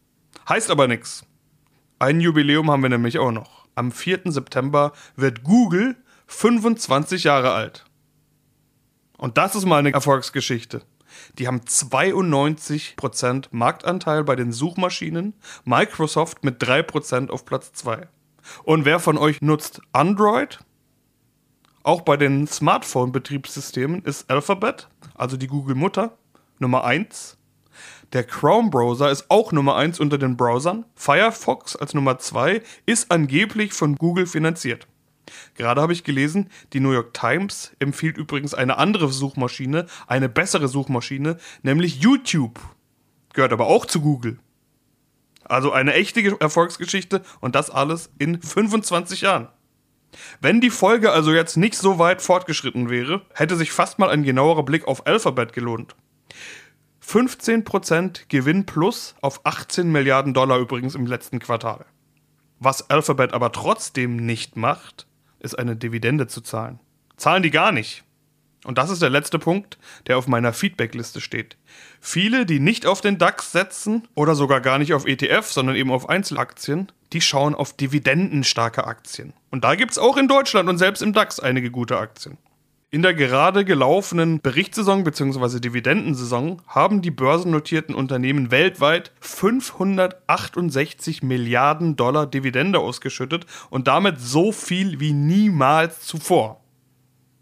Heißt 0.48 0.70
aber 0.70 0.88
nichts. 0.88 1.26
Ein 1.98 2.22
Jubiläum 2.22 2.70
haben 2.70 2.84
wir 2.84 2.90
nämlich 2.90 3.18
auch 3.18 3.32
noch. 3.32 3.59
Am 3.80 3.94
4. 3.94 4.24
September 4.26 4.92
wird 5.16 5.46
Google 5.46 5.96
25 6.28 7.24
Jahre 7.24 7.54
alt. 7.54 7.86
Und 9.18 9.38
das 9.38 9.56
ist 9.56 9.66
mal 9.66 9.78
eine 9.78 9.94
Erfolgsgeschichte. 9.94 10.82
Die 11.38 11.48
haben 11.48 11.62
92% 11.62 13.46
Marktanteil 13.52 14.26
bei 14.26 14.36
den 14.36 14.52
Suchmaschinen, 14.52 15.34
Microsoft 15.64 16.44
mit 16.44 16.62
3% 16.62 17.30
auf 17.30 17.46
Platz 17.46 17.72
2. 17.72 18.10
Und 18.66 18.84
wer 18.84 19.00
von 19.00 19.18
euch 19.18 19.42
nutzt 19.42 19.80
Android? 19.94 20.60
Auch 21.82 22.02
bei 22.02 22.18
den 22.18 22.48
Smartphone-Betriebssystemen 22.48 24.04
ist 24.04 24.30
Alphabet, 24.30 24.90
also 25.16 25.38
die 25.38 25.48
Google-Mutter, 25.48 26.18
Nummer 26.58 26.84
1. 26.84 27.39
Der 28.14 28.24
Chrome-Browser 28.24 29.12
ist 29.12 29.26
auch 29.30 29.52
Nummer 29.52 29.76
1 29.76 30.00
unter 30.00 30.18
den 30.18 30.36
Browsern. 30.36 30.86
Firefox 30.96 31.76
als 31.76 31.94
Nummer 31.94 32.18
2 32.18 32.64
ist 32.88 33.12
angeblich 33.12 33.74
von 33.74 33.96
Google 33.98 34.26
finanziert. 34.26 34.88
Gerade 35.54 35.80
habe 35.80 35.94
ich 35.94 36.04
gelesen, 36.04 36.50
die 36.74 36.80
New 36.80 36.92
York 36.92 37.14
Times 37.14 37.72
empfiehlt 37.78 38.18
übrigens 38.18 38.56
eine 38.56 38.80
andere 38.80 39.10
Suchmaschine, 39.10 39.86
eine 40.08 40.28
bessere 40.28 40.68
Suchmaschine, 40.68 41.38
nämlich 41.62 42.00
YouTube. 42.02 42.60
Gehört 43.34 43.54
aber 43.54 43.68
auch 43.68 43.86
zu 43.86 44.02
Google. 44.02 44.40
Also 45.44 45.72
eine 45.72 45.94
echte 45.94 46.36
Erfolgsgeschichte 46.40 47.22
und 47.42 47.54
das 47.54 47.70
alles 47.70 48.10
in 48.18 48.42
25 48.42 49.22
Jahren. 49.22 49.50
Wenn 50.42 50.62
die 50.62 50.72
Folge 50.72 51.12
also 51.12 51.32
jetzt 51.32 51.58
nicht 51.58 51.76
so 51.76 52.00
weit 52.00 52.24
fortgeschritten 52.24 52.90
wäre, 52.90 53.22
hätte 53.36 53.56
sich 53.56 53.72
fast 53.72 54.00
mal 54.00 54.10
ein 54.10 54.24
genauerer 54.24 54.64
Blick 54.64 54.88
auf 54.88 55.06
Alphabet 55.06 55.54
gelohnt. 55.54 55.96
15% 57.10 58.26
Gewinn 58.28 58.68
plus 58.68 59.16
auf 59.22 59.44
18 59.44 59.92
Milliarden 59.92 60.36
Dollar 60.36 60.60
übrigens 60.60 60.94
im 60.94 61.08
letzten 61.08 61.40
Quartal. 61.40 61.86
Was 62.60 62.92
Alphabet 62.92 63.34
aber 63.34 63.52
trotzdem 63.52 64.16
nicht 64.16 64.56
macht, 64.56 65.08
ist 65.40 65.58
eine 65.58 65.76
Dividende 65.76 66.28
zu 66.28 66.42
zahlen. 66.42 66.80
Zahlen 67.18 67.42
die 67.42 67.50
gar 67.50 67.72
nicht. 67.72 68.04
Und 68.64 68.78
das 68.78 68.92
ist 68.92 69.02
der 69.02 69.10
letzte 69.10 69.40
Punkt, 69.40 69.80
der 70.06 70.20
auf 70.20 70.28
meiner 70.28 70.54
Feedbackliste 70.54 71.20
steht. 71.20 71.58
Viele, 72.00 72.46
die 72.46 72.60
nicht 72.60 72.86
auf 72.86 73.02
den 73.02 73.18
DAX 73.18 73.52
setzen 73.54 74.08
oder 74.14 74.36
sogar 74.36 74.62
gar 74.62 74.78
nicht 74.78 74.94
auf 74.94 75.08
ETF, 75.08 75.48
sondern 75.48 75.78
eben 75.78 75.92
auf 75.92 76.10
Einzelaktien, 76.10 76.92
die 77.12 77.22
schauen 77.22 77.56
auf 77.56 77.74
dividendenstarke 77.74 78.86
Aktien. 78.86 79.34
Und 79.50 79.64
da 79.64 79.74
gibt 79.74 79.94
es 79.94 79.98
auch 79.98 80.18
in 80.18 80.28
Deutschland 80.28 80.70
und 80.70 80.78
selbst 80.78 81.02
im 81.02 81.14
DAX 81.14 81.40
einige 81.40 81.72
gute 81.72 81.98
Aktien. 81.98 82.38
In 82.92 83.04
der 83.04 83.14
gerade 83.14 83.66
gelaufenen 83.66 84.42
Berichtssaison 84.42 85.04
bzw. 85.04 85.60
Dividendensaison 85.60 86.60
haben 86.66 87.04
die 87.04 87.12
börsennotierten 87.12 87.94
Unternehmen 87.94 88.50
weltweit 88.50 89.12
568 89.20 91.22
Milliarden 91.22 91.96
Dollar 91.96 92.26
Dividende 92.26 92.80
ausgeschüttet 92.80 93.46
und 93.70 93.88
damit 93.88 94.20
so 94.20 94.52
viel 94.52 95.00
wie 95.00 95.14
niemals 95.14 96.02
zuvor. 96.02 96.64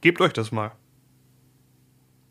Gebt 0.01 0.19
euch 0.19 0.33
das 0.33 0.51
mal. 0.51 0.73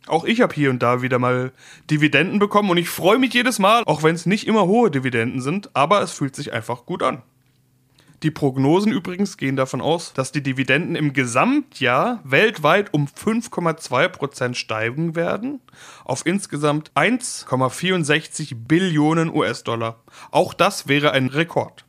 Auch 0.07 0.25
ich 0.25 0.43
habe 0.43 0.55
hier 0.55 0.69
und 0.69 0.83
da 0.83 1.01
wieder 1.01 1.19
mal 1.19 1.53
Dividenden 1.91 2.39
bekommen 2.39 2.69
und 2.69 2.77
ich 2.77 2.91
freue 2.91 3.19
mich 3.19 3.33
jedes 3.33 3.59
Mal, 3.59 3.83
auch 3.87 4.03
wenn 4.03 4.15
es 4.15 4.27
nicht 4.27 4.47
immer 4.47 4.67
hohe 4.67 4.91
Dividenden 4.91 5.41
sind, 5.41 5.75
aber 5.75 6.03
es 6.03 6.13
fühlt 6.13 6.37
sich 6.37 6.53
einfach 6.53 6.85
gut 6.85 7.03
an. 7.03 7.23
Die 8.23 8.31
Prognosen 8.31 8.93
übrigens 8.93 9.37
gehen 9.37 9.57
davon 9.57 9.83
aus, 9.83 10.15
dass 10.15 10.33
die 10.33 10.43
Dividenden 10.43 10.97
im 10.97 11.13
Gesamtjahr 11.13 12.21
weltweit 12.25 12.95
um 12.95 13.07
5,2% 13.07 14.55
steigen 14.55 15.15
werden, 15.15 15.61
auf 16.05 16.25
insgesamt 16.25 16.91
1,64 16.95 18.55
Billionen 18.67 19.35
US-Dollar. 19.35 20.03
Auch 20.31 20.55
das 20.55 20.89
wäre 20.89 21.13
ein 21.13 21.27
Rekord. 21.27 21.85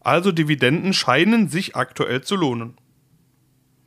Also 0.00 0.32
Dividenden 0.32 0.94
scheinen 0.94 1.48
sich 1.48 1.76
aktuell 1.76 2.22
zu 2.22 2.36
lohnen. 2.36 2.76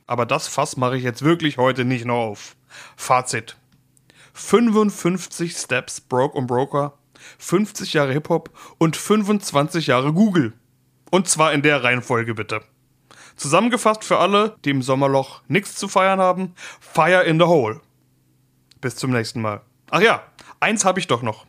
Aber 0.06 0.26
das 0.26 0.48
Fass 0.48 0.78
mache 0.78 0.98
ich 0.98 1.04
jetzt 1.04 1.24
wirklich 1.24 1.58
heute 1.58 1.86
nicht 1.86 2.06
noch 2.06 2.16
auf. 2.16 2.56
Fazit. 2.96 3.58
55 4.34 5.58
Steps 5.58 6.02
Broke 6.02 6.38
und 6.38 6.46
Broker, 6.46 6.98
50 7.40 7.94
Jahre 7.94 8.14
Hip-Hop 8.14 8.52
und 8.78 8.96
25 8.96 9.88
Jahre 9.88 10.14
Google. 10.14 10.54
Und 11.10 11.28
zwar 11.28 11.54
in 11.54 11.62
der 11.62 11.84
Reihenfolge 11.84 12.34
bitte. 12.34 12.62
Zusammengefasst 13.36 14.04
für 14.04 14.18
alle, 14.18 14.56
die 14.66 14.72
im 14.72 14.82
Sommerloch 14.82 15.42
nichts 15.48 15.76
zu 15.76 15.88
feiern 15.88 16.20
haben, 16.20 16.54
Fire 16.80 17.24
in 17.24 17.40
the 17.40 17.46
Hole. 17.46 17.82
Bis 18.82 18.96
zum 18.96 19.12
nächsten 19.12 19.42
Mal. 19.42 19.62
Ach 19.92 20.02
ja, 20.02 20.24
eins 20.60 20.86
habe 20.86 21.00
ich 21.00 21.08
doch 21.08 21.22
noch. 21.22 21.46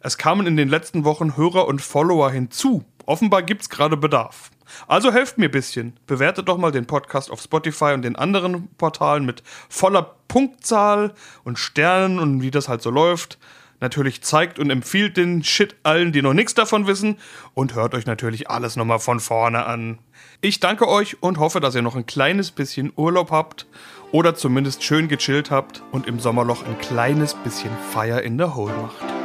Es 0.00 0.16
kamen 0.16 0.46
in 0.46 0.56
den 0.56 0.68
letzten 0.68 1.04
Wochen 1.04 1.36
Hörer 1.36 1.66
und 1.66 1.82
Follower 1.82 2.30
hinzu. 2.30 2.84
Offenbar 3.04 3.42
gibt 3.42 3.62
es 3.62 3.68
gerade 3.68 3.96
Bedarf. 3.96 4.50
Also 4.86 5.12
helft 5.12 5.38
mir 5.38 5.46
ein 5.46 5.50
bisschen. 5.50 5.98
Bewertet 6.06 6.48
doch 6.48 6.58
mal 6.58 6.70
den 6.70 6.86
Podcast 6.86 7.30
auf 7.30 7.40
Spotify 7.40 7.92
und 7.94 8.02
den 8.02 8.16
anderen 8.16 8.68
Portalen 8.76 9.24
mit 9.24 9.42
voller 9.68 10.02
Punktzahl 10.28 11.14
und 11.42 11.58
Sternen 11.58 12.18
und 12.18 12.42
wie 12.42 12.50
das 12.50 12.68
halt 12.68 12.82
so 12.82 12.90
läuft 12.90 13.38
natürlich 13.80 14.22
zeigt 14.22 14.58
und 14.58 14.70
empfiehlt 14.70 15.16
den 15.16 15.42
Shit 15.42 15.76
allen, 15.82 16.12
die 16.12 16.22
noch 16.22 16.34
nichts 16.34 16.54
davon 16.54 16.86
wissen 16.86 17.18
und 17.54 17.74
hört 17.74 17.94
euch 17.94 18.06
natürlich 18.06 18.50
alles 18.50 18.76
nochmal 18.76 18.98
von 18.98 19.20
vorne 19.20 19.66
an. 19.66 19.98
Ich 20.40 20.60
danke 20.60 20.88
euch 20.88 21.22
und 21.22 21.38
hoffe, 21.38 21.60
dass 21.60 21.74
ihr 21.74 21.82
noch 21.82 21.96
ein 21.96 22.06
kleines 22.06 22.50
bisschen 22.50 22.92
Urlaub 22.96 23.30
habt 23.30 23.66
oder 24.12 24.34
zumindest 24.34 24.82
schön 24.82 25.08
gechillt 25.08 25.50
habt 25.50 25.82
und 25.92 26.06
im 26.06 26.20
Sommerloch 26.20 26.64
ein 26.64 26.78
kleines 26.78 27.34
bisschen 27.34 27.70
Fire 27.92 28.20
in 28.20 28.38
the 28.38 28.44
Hole 28.44 28.74
macht. 28.74 29.17